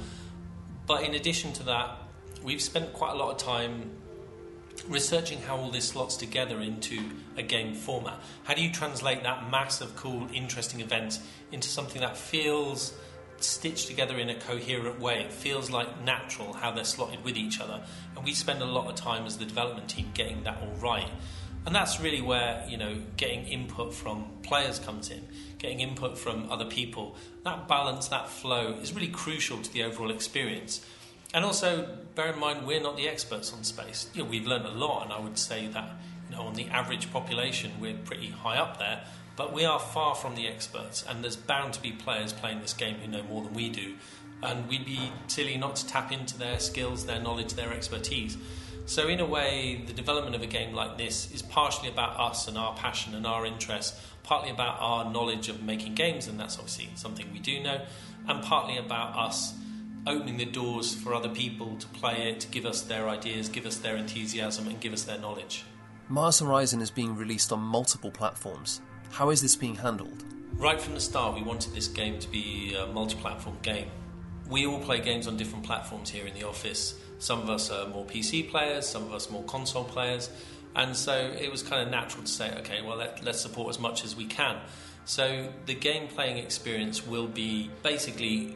But 0.88 1.04
in 1.04 1.13
addition 1.13 1.54
to 1.54 1.63
that, 1.63 1.97
we've 2.43 2.62
spent 2.62 2.91
quite 2.91 3.13
a 3.13 3.15
lot 3.15 3.32
of 3.32 3.38
time 3.38 3.91
researching 4.88 5.39
how 5.41 5.58
all 5.58 5.69
this 5.69 5.89
slots 5.89 6.17
together 6.17 6.60
into 6.60 6.99
a 7.38 7.43
game 7.43 7.75
format. 7.75 8.19
How 8.43 8.54
do 8.56 8.63
you 8.63 8.71
translate 8.71 9.23
that 9.23 9.49
mass 9.51 9.80
of 9.80 9.95
cool, 9.95 10.27
interesting 10.34 10.82
events 10.82 11.19
into 11.51 11.69
something 11.69 12.01
that 12.01 12.17
feels 12.17 12.93
stitched 13.38 13.88
together 13.88 14.17
in 14.17 14.30
a 14.30 14.36
coherent 14.36 14.99
way? 14.99 15.21
It 15.21 15.32
feels 15.32 15.69
like 15.69 16.04
natural 16.04 16.54
how 16.54 16.71
they're 16.71 16.84
slotted 16.84 17.23
with 17.23 17.38
each 17.38 17.60
other. 17.60 17.84
And 18.15 18.25
we 18.25 18.34
spend 18.34 18.62
a 18.62 18.65
lot 18.65 18.88
of 18.88 18.95
time 18.95 19.25
as 19.25 19.38
the 19.38 19.45
development 19.45 19.89
team 19.89 20.10
getting 20.13 20.43
that 20.43 20.58
all 20.62 20.75
right. 20.82 21.10
And 21.65 21.76
that's 21.76 22.00
really 22.00 22.21
where, 22.21 22.65
you 22.67 22.78
know, 22.78 22.97
getting 23.17 23.45
input 23.45 23.93
from 23.93 24.26
players 24.41 24.80
comes 24.80 25.12
in, 25.12 25.28
getting 25.60 25.80
input 25.80 26.17
from 26.17 26.52
other 26.52 26.65
people. 26.65 27.15
That 27.43 27.67
balance, 27.67 28.08
that 28.08 28.30
flow 28.30 28.76
is 28.82 28.93
really 28.93 29.10
crucial 29.10 29.62
to 29.62 29.71
the 29.71 29.84
overall 29.84 30.10
experience. 30.10 30.84
And 31.34 31.45
also, 31.45 31.88
bear 32.15 32.34
in 32.34 32.39
mind, 32.39 32.65
we're 32.65 32.82
not 32.82 32.97
the 32.97 33.08
experts 33.08 33.54
on 33.54 33.63
space. 33.63 34.10
You 34.13 34.24
know, 34.24 34.30
we've 34.30 34.47
learned 34.47 34.65
a 34.65 34.71
lot, 34.71 35.04
and 35.04 35.13
I 35.13 35.19
would 35.19 35.38
say 35.38 35.67
that, 35.67 35.91
you 36.30 36.36
know, 36.36 36.43
on 36.43 36.56
the 36.56 36.67
average 36.67 37.12
population, 37.13 37.71
we're 37.80 37.93
pretty 37.93 38.30
high 38.30 38.58
up 38.58 38.80
there. 38.80 39.04
But 39.38 39.54
we 39.54 39.63
are 39.63 39.80
far 39.80 40.15
from 40.15 40.36
the 40.36 40.47
experts, 40.47 41.06
and 41.08 41.24
there's 41.24 41.38
bound 41.38 41.74
to 41.74 41.82
be 41.82 41.91
players 41.91 42.34
playing 42.34 42.62
this 42.62 42.74
game 42.74 42.95
who 42.95 43.08
know 43.08 43.24
more 43.24 43.43
than 43.43 43.54
we 43.54 43.69
do. 43.69 43.95
And 44.43 44.67
we'd 44.67 44.86
be 44.86 45.12
silly 45.28 45.58
not 45.58 45.78
to 45.78 45.88
tap 45.88 46.12
into 46.12 46.38
their 46.38 46.60
skills, 46.60 47.06
their 47.06 47.21
knowledge, 47.21 47.54
their 47.54 47.71
expertise. 47.71 48.38
So, 48.91 49.08
in 49.08 49.21
a 49.21 49.25
way, 49.25 49.82
the 49.88 49.93
development 49.93 50.36
of 50.36 50.41
a 50.41 50.47
game 50.47 50.73
like 50.73 50.97
this 50.97 51.32
is 51.32 51.41
partially 51.41 51.88
about 51.88 52.19
us 52.19 52.49
and 52.49 52.58
our 52.58 52.75
passion 52.75 53.15
and 53.15 53.25
our 53.25 53.45
interest, 53.45 53.95
partly 54.21 54.49
about 54.49 54.82
our 54.82 55.10
knowledge 55.10 55.47
of 55.47 55.63
making 55.63 55.95
games, 55.95 56.27
and 56.27 56.38
that's 56.38 56.58
obviously 56.58 56.89
something 56.95 57.32
we 57.32 57.39
do 57.39 57.63
know, 57.63 57.86
and 58.27 58.43
partly 58.43 58.75
about 58.75 59.15
us 59.15 59.54
opening 60.06 60.36
the 60.36 60.43
doors 60.43 60.93
for 60.93 61.13
other 61.13 61.30
people 61.30 61.77
to 61.77 61.88
play 61.88 62.32
it, 62.32 62.41
to 62.41 62.49
give 62.49 62.65
us 62.65 62.82
their 62.82 63.08
ideas, 63.08 63.47
give 63.47 63.65
us 63.65 63.77
their 63.77 63.95
enthusiasm, 63.95 64.67
and 64.67 64.82
give 64.82 64.91
us 64.91 65.04
their 65.04 65.19
knowledge. 65.19 65.63
Mars 66.10 66.39
Horizon 66.39 66.82
is 66.82 66.91
being 66.91 67.15
released 67.15 67.54
on 67.54 67.62
multiple 67.62 68.12
platforms. 68.12 68.82
How 69.10 69.30
is 69.30 69.41
this 69.41 69.56
being 69.56 69.75
handled? 69.75 70.25
Right 70.58 70.82
from 70.82 70.95
the 70.95 70.99
start, 70.99 71.34
we 71.34 71.43
wanted 71.43 71.73
this 71.73 71.88
game 71.88 72.19
to 72.19 72.27
be 72.30 72.75
a 72.75 72.88
multi 72.88 73.15
platform 73.15 73.58
game. 73.62 73.88
We 74.49 74.65
all 74.65 74.82
play 74.82 74.99
games 74.99 75.27
on 75.27 75.38
different 75.38 75.63
platforms 75.63 76.10
here 76.10 76.27
in 76.27 76.34
the 76.34 76.43
office 76.43 76.95
some 77.21 77.39
of 77.39 77.49
us 77.51 77.69
are 77.69 77.88
more 77.88 78.03
PC 78.03 78.49
players, 78.49 78.88
some 78.88 79.03
of 79.03 79.13
us 79.13 79.29
more 79.29 79.43
console 79.43 79.84
players, 79.84 80.31
and 80.75 80.95
so 80.95 81.13
it 81.39 81.51
was 81.51 81.62
kind 81.62 81.84
of 81.84 81.89
natural 81.91 82.23
to 82.23 82.31
say, 82.31 82.51
okay, 82.60 82.81
well, 82.81 82.97
let, 82.97 83.23
let's 83.23 83.39
support 83.39 83.69
as 83.69 83.79
much 83.79 84.03
as 84.03 84.15
we 84.15 84.25
can. 84.25 84.57
So 85.05 85.49
the 85.67 85.75
game 85.75 86.07
playing 86.07 86.38
experience 86.38 87.05
will 87.05 87.27
be 87.27 87.69
basically 87.84 88.55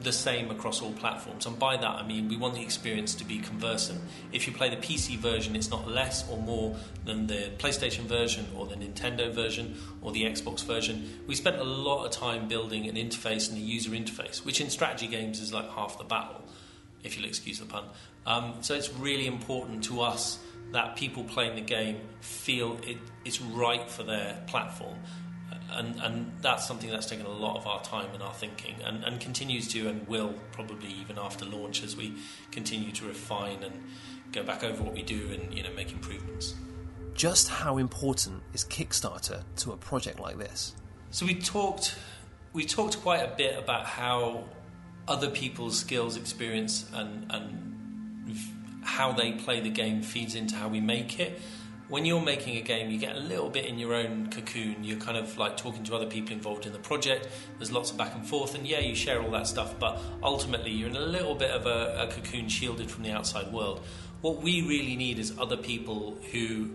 the 0.00 0.12
same 0.12 0.50
across 0.52 0.80
all 0.80 0.92
platforms. 0.92 1.46
And 1.46 1.58
by 1.58 1.76
that, 1.76 1.90
I 1.90 2.06
mean 2.06 2.28
we 2.28 2.36
want 2.36 2.54
the 2.54 2.62
experience 2.62 3.16
to 3.16 3.24
be 3.24 3.38
conversant. 3.38 4.00
If 4.30 4.46
you 4.46 4.52
play 4.52 4.68
the 4.68 4.76
PC 4.76 5.16
version, 5.18 5.56
it's 5.56 5.70
not 5.70 5.88
less 5.88 6.28
or 6.30 6.38
more 6.38 6.76
than 7.04 7.26
the 7.26 7.50
PlayStation 7.58 8.02
version 8.02 8.46
or 8.54 8.66
the 8.66 8.76
Nintendo 8.76 9.32
version 9.32 9.74
or 10.02 10.12
the 10.12 10.22
Xbox 10.22 10.64
version. 10.64 11.18
We 11.26 11.34
spent 11.34 11.56
a 11.56 11.64
lot 11.64 12.04
of 12.04 12.12
time 12.12 12.46
building 12.46 12.86
an 12.88 12.94
interface 12.94 13.48
and 13.48 13.58
a 13.58 13.60
user 13.60 13.90
interface, 13.90 14.44
which 14.44 14.60
in 14.60 14.70
strategy 14.70 15.08
games 15.08 15.40
is 15.40 15.52
like 15.52 15.68
half 15.70 15.98
the 15.98 16.04
battle 16.04 16.46
if 17.06 17.16
you'll 17.16 17.26
excuse 17.26 17.58
the 17.58 17.66
pun. 17.66 17.84
Um, 18.26 18.54
so 18.60 18.74
it's 18.74 18.92
really 18.92 19.26
important 19.26 19.84
to 19.84 20.02
us 20.02 20.38
that 20.72 20.96
people 20.96 21.24
playing 21.24 21.54
the 21.54 21.60
game 21.62 22.00
feel 22.20 22.78
it, 22.82 22.98
it's 23.24 23.40
right 23.40 23.88
for 23.88 24.02
their 24.02 24.42
platform. 24.46 24.96
And, 25.70 26.00
and 26.00 26.32
that's 26.42 26.66
something 26.66 26.90
that's 26.90 27.06
taken 27.06 27.26
a 27.26 27.30
lot 27.30 27.56
of 27.56 27.66
our 27.66 27.82
time 27.82 28.08
and 28.14 28.22
our 28.22 28.32
thinking 28.34 28.76
and, 28.84 29.04
and 29.04 29.20
continues 29.20 29.68
to 29.68 29.88
and 29.88 30.06
will 30.06 30.34
probably 30.52 30.88
even 30.88 31.18
after 31.18 31.44
launch 31.44 31.82
as 31.82 31.96
we 31.96 32.14
continue 32.50 32.92
to 32.92 33.06
refine 33.06 33.62
and 33.62 33.82
go 34.32 34.42
back 34.42 34.62
over 34.62 34.82
what 34.82 34.94
we 34.94 35.02
do 35.02 35.28
and 35.32 35.54
you 35.54 35.62
know 35.62 35.70
make 35.74 35.92
improvements. 35.92 36.54
Just 37.14 37.48
how 37.48 37.78
important 37.78 38.42
is 38.52 38.64
Kickstarter 38.64 39.42
to 39.56 39.72
a 39.72 39.76
project 39.76 40.20
like 40.20 40.38
this? 40.38 40.74
So 41.10 41.26
we 41.26 41.34
talked 41.34 41.96
we 42.52 42.64
talked 42.64 43.00
quite 43.02 43.20
a 43.20 43.34
bit 43.36 43.58
about 43.58 43.86
how 43.86 44.44
other 45.08 45.30
people's 45.30 45.78
skills, 45.78 46.16
experience, 46.16 46.90
and, 46.92 47.26
and 47.30 48.36
how 48.82 49.12
they 49.12 49.32
play 49.32 49.60
the 49.60 49.70
game 49.70 50.02
feeds 50.02 50.34
into 50.34 50.54
how 50.54 50.68
we 50.68 50.80
make 50.80 51.20
it. 51.20 51.40
When 51.88 52.04
you're 52.04 52.20
making 52.20 52.56
a 52.56 52.62
game, 52.62 52.90
you 52.90 52.98
get 52.98 53.14
a 53.14 53.20
little 53.20 53.48
bit 53.48 53.66
in 53.66 53.78
your 53.78 53.94
own 53.94 54.28
cocoon. 54.28 54.82
You're 54.82 54.98
kind 54.98 55.16
of 55.16 55.38
like 55.38 55.56
talking 55.56 55.84
to 55.84 55.94
other 55.94 56.06
people 56.06 56.32
involved 56.32 56.66
in 56.66 56.72
the 56.72 56.80
project. 56.80 57.28
There's 57.58 57.70
lots 57.70 57.92
of 57.92 57.96
back 57.96 58.12
and 58.14 58.26
forth, 58.26 58.56
and 58.56 58.66
yeah, 58.66 58.80
you 58.80 58.96
share 58.96 59.22
all 59.22 59.30
that 59.30 59.46
stuff, 59.46 59.78
but 59.78 60.00
ultimately 60.22 60.72
you're 60.72 60.88
in 60.88 60.96
a 60.96 61.00
little 61.00 61.36
bit 61.36 61.50
of 61.50 61.66
a, 61.66 62.08
a 62.08 62.12
cocoon 62.12 62.48
shielded 62.48 62.90
from 62.90 63.04
the 63.04 63.12
outside 63.12 63.52
world. 63.52 63.82
What 64.20 64.42
we 64.42 64.62
really 64.62 64.96
need 64.96 65.20
is 65.20 65.38
other 65.38 65.56
people 65.56 66.18
who 66.32 66.70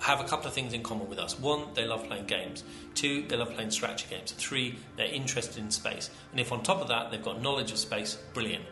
have 0.00 0.20
a 0.20 0.24
couple 0.24 0.46
of 0.46 0.54
things 0.54 0.72
in 0.72 0.82
common 0.82 1.08
with 1.08 1.18
us. 1.18 1.38
One, 1.38 1.64
they 1.74 1.86
love 1.86 2.06
playing 2.06 2.26
games. 2.26 2.64
Two, 2.94 3.24
they 3.28 3.36
love 3.36 3.52
playing 3.54 3.70
strategy 3.70 4.06
games. 4.08 4.32
Three, 4.32 4.78
they're 4.96 5.06
interested 5.06 5.62
in 5.62 5.70
space. 5.70 6.10
And 6.30 6.40
if 6.40 6.52
on 6.52 6.62
top 6.62 6.80
of 6.80 6.88
that 6.88 7.10
they've 7.10 7.22
got 7.22 7.42
knowledge 7.42 7.70
of 7.70 7.78
space, 7.78 8.18
brilliant. 8.32 8.64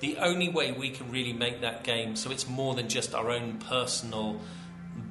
The 0.00 0.16
only 0.18 0.48
way 0.48 0.72
we 0.72 0.90
can 0.90 1.10
really 1.10 1.32
make 1.32 1.60
that 1.60 1.84
game 1.84 2.16
so 2.16 2.30
it's 2.32 2.48
more 2.48 2.74
than 2.74 2.88
just 2.88 3.14
our 3.14 3.30
own 3.30 3.58
personal 3.58 4.40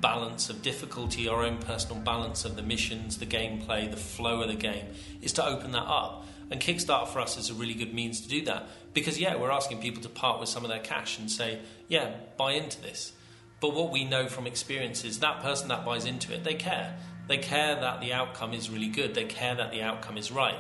balance 0.02 0.50
of 0.50 0.62
difficulty, 0.62 1.30
our 1.30 1.44
own 1.44 1.58
personal 1.60 2.02
balance 2.02 2.44
of 2.44 2.58
the 2.58 2.62
missions, 2.62 3.18
the 3.18 3.26
gameplay, 3.26 3.90
the 3.90 3.98
flow 3.98 4.42
of 4.42 4.50
the 4.50 4.56
game, 4.56 4.88
is 5.22 5.32
to 5.34 5.46
open 5.46 5.72
that 5.72 5.88
up. 5.88 6.28
And 6.50 6.60
Kickstarter 6.60 7.08
for 7.08 7.20
us 7.22 7.38
is 7.38 7.50
a 7.50 7.54
really 7.54 7.74
good 7.74 7.94
means 7.94 8.20
to 8.22 8.28
do 8.28 8.44
that. 8.46 8.68
Because, 8.94 9.18
yeah, 9.18 9.38
we're 9.38 9.52
asking 9.52 9.80
people 9.80 10.02
to 10.04 10.10
part 10.10 10.42
with 10.42 10.50
some 10.50 10.66
of 10.66 10.70
their 10.70 10.80
cash 10.80 11.18
and 11.18 11.32
say, 11.32 11.60
yeah, 11.88 12.12
buy 12.36 12.52
into 12.52 12.82
this 12.82 13.14
but 13.62 13.76
what 13.76 13.92
we 13.92 14.04
know 14.04 14.28
from 14.28 14.48
experience 14.48 15.06
is 15.06 15.20
that 15.20 15.42
person 15.42 15.70
that 15.70 15.86
buys 15.86 16.06
into 16.06 16.34
it, 16.34 16.44
they 16.44 16.56
care. 16.56 16.98
They 17.28 17.38
care 17.38 17.76
that 17.76 18.02
the 18.02 18.12
outcome 18.12 18.54
is 18.54 18.70
really 18.70 18.90
good. 18.90 19.14
They 19.14 19.24
care 19.24 19.56
that 19.56 19.72
the 19.72 19.84
outcome 19.84 20.18
is 20.18 20.32
right. 20.32 20.58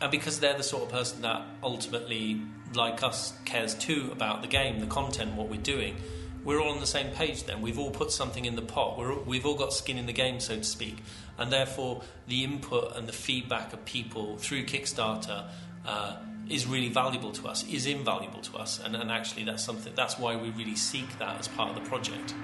And 0.00 0.10
because 0.10 0.40
they're 0.40 0.56
the 0.56 0.62
sort 0.62 0.84
of 0.84 0.88
person 0.88 1.20
that 1.22 1.42
ultimately, 1.62 2.40
like 2.74 3.02
us, 3.02 3.34
cares 3.44 3.74
too 3.74 4.08
about 4.12 4.40
the 4.40 4.48
game, 4.48 4.80
the 4.80 4.86
content, 4.86 5.34
what 5.34 5.50
we're 5.50 5.60
doing, 5.60 5.96
we're 6.42 6.58
all 6.58 6.70
on 6.70 6.80
the 6.80 6.86
same 6.86 7.12
page 7.12 7.44
then. 7.44 7.60
We've 7.60 7.78
all 7.78 7.90
put 7.90 8.10
something 8.10 8.46
in 8.46 8.56
the 8.56 8.62
pot. 8.62 9.26
we 9.26 9.36
have 9.36 9.44
all 9.44 9.56
got 9.56 9.74
skin 9.74 9.98
in 9.98 10.06
the 10.06 10.14
game, 10.14 10.40
so 10.40 10.56
to 10.56 10.64
speak. 10.64 10.96
And 11.36 11.52
therefore, 11.52 12.00
the 12.28 12.44
input 12.44 12.96
and 12.96 13.06
the 13.06 13.12
feedback 13.12 13.74
of 13.74 13.84
people 13.84 14.38
through 14.38 14.64
Kickstarter 14.64 15.48
uh, 15.84 16.16
is 16.50 16.66
really 16.66 16.88
valuable 16.88 17.30
to 17.32 17.48
us, 17.48 17.64
is 17.70 17.86
invaluable 17.86 18.40
to 18.40 18.58
us, 18.58 18.80
and, 18.84 18.96
and 18.96 19.10
actually 19.10 19.44
that's 19.44 19.64
something 19.64 19.92
that's 19.94 20.18
why 20.18 20.36
we 20.36 20.50
really 20.50 20.74
seek 20.74 21.18
that 21.18 21.38
as 21.38 21.48
part 21.48 21.70
of 21.70 21.76
the 21.76 21.88
project. 21.88 22.34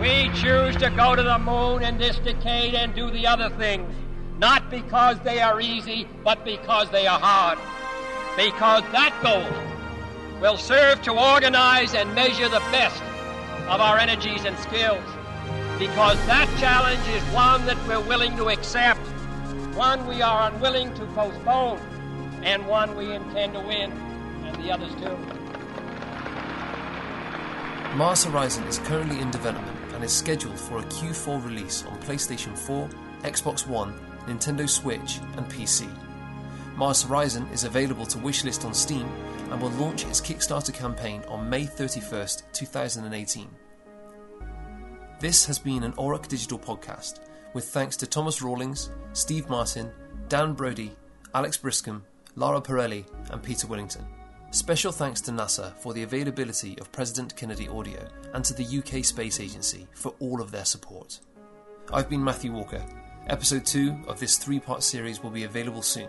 We 0.00 0.30
choose 0.34 0.76
to 0.76 0.90
go 0.90 1.16
to 1.16 1.22
the 1.22 1.38
moon 1.38 1.82
in 1.82 1.98
this 1.98 2.18
decade 2.18 2.74
and 2.74 2.94
do 2.94 3.10
the 3.10 3.26
other 3.26 3.50
things, 3.50 3.92
not 4.38 4.70
because 4.70 5.18
they 5.20 5.40
are 5.40 5.60
easy, 5.60 6.06
but 6.22 6.44
because 6.44 6.90
they 6.90 7.06
are 7.06 7.18
hard. 7.18 7.58
Because 8.36 8.84
that 8.92 9.12
goal 9.22 10.40
will 10.40 10.56
serve 10.56 11.02
to 11.02 11.10
organize 11.10 11.94
and 11.94 12.14
measure 12.14 12.48
the 12.48 12.62
best 12.70 13.02
of 13.68 13.80
our 13.80 13.98
energies 13.98 14.44
and 14.44 14.56
skills. 14.58 15.02
Because 15.80 16.16
that 16.26 16.48
challenge 16.60 17.06
is 17.08 17.22
one 17.34 17.66
that 17.66 17.76
we're 17.88 18.00
willing 18.08 18.36
to 18.36 18.50
accept 18.50 19.00
one 19.78 20.04
we 20.08 20.20
are 20.20 20.50
unwilling 20.50 20.92
to 20.94 21.06
postpone, 21.14 21.78
and 22.42 22.66
one 22.66 22.96
we 22.96 23.12
intend 23.14 23.52
to 23.52 23.60
win, 23.60 23.92
and 23.92 24.56
the 24.56 24.72
others 24.72 24.92
too. 24.96 25.16
Mars 27.96 28.24
Horizon 28.24 28.64
is 28.64 28.80
currently 28.80 29.20
in 29.20 29.30
development 29.30 29.78
and 29.94 30.02
is 30.02 30.12
scheduled 30.12 30.58
for 30.58 30.78
a 30.78 30.82
Q4 30.82 31.44
release 31.44 31.84
on 31.84 31.96
PlayStation 32.02 32.58
4, 32.58 32.88
Xbox 33.22 33.68
One, 33.68 33.94
Nintendo 34.26 34.68
Switch, 34.68 35.20
and 35.36 35.46
PC. 35.46 35.88
Mars 36.74 37.04
Horizon 37.04 37.46
is 37.52 37.62
available 37.62 38.06
to 38.06 38.18
wishlist 38.18 38.64
on 38.64 38.74
Steam 38.74 39.08
and 39.52 39.62
will 39.62 39.70
launch 39.70 40.04
its 40.06 40.20
Kickstarter 40.20 40.74
campaign 40.74 41.22
on 41.28 41.48
May 41.48 41.66
31st, 41.66 42.42
2018. 42.52 43.48
This 45.20 45.46
has 45.46 45.60
been 45.60 45.84
an 45.84 45.92
Auroch 45.92 46.26
Digital 46.26 46.58
podcast 46.58 47.20
with 47.54 47.64
thanks 47.64 47.96
to 47.98 48.06
Thomas 48.06 48.42
Rawlings, 48.42 48.90
Steve 49.12 49.48
Martin, 49.48 49.90
Dan 50.28 50.54
Brody, 50.54 50.92
Alex 51.34 51.56
Briscombe, 51.56 52.02
Lara 52.36 52.60
Pirelli, 52.60 53.04
and 53.30 53.42
Peter 53.42 53.66
Willington. 53.66 54.04
Special 54.50 54.92
thanks 54.92 55.20
to 55.22 55.30
NASA 55.30 55.76
for 55.76 55.92
the 55.92 56.02
availability 56.02 56.78
of 56.78 56.90
President 56.90 57.36
Kennedy 57.36 57.68
audio 57.68 58.06
and 58.32 58.44
to 58.44 58.54
the 58.54 58.78
UK 58.78 59.04
Space 59.04 59.40
Agency 59.40 59.86
for 59.92 60.14
all 60.20 60.40
of 60.40 60.50
their 60.50 60.64
support. 60.64 61.20
I've 61.92 62.08
been 62.08 62.24
Matthew 62.24 62.52
Walker. 62.52 62.82
Episode 63.28 63.66
2 63.66 64.04
of 64.08 64.18
this 64.18 64.38
three 64.38 64.58
part 64.58 64.82
series 64.82 65.22
will 65.22 65.30
be 65.30 65.44
available 65.44 65.82
soon. 65.82 66.08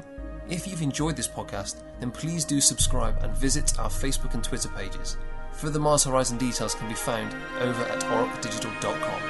If 0.49 0.67
you've 0.67 0.82
enjoyed 0.82 1.17
this 1.17 1.28
podcast, 1.28 1.84
then 1.99 2.12
please 2.12 2.45
do 2.45 2.62
subscribe 2.62 3.21
and 3.21 3.36
visit 3.36 3.78
our 3.78 3.89
Facebook 3.89 4.34
and 4.34 4.43
Twitter 4.43 4.69
pages. 4.69 5.17
Further 5.54 5.80
Mars 5.80 6.06
Horizon 6.06 6.38
details 6.38 6.75
can 6.75 6.88
be 6.88 6.95
found 6.95 7.36
over 7.60 7.84
at 7.84 8.02
aurochdigital.com. 8.02 9.28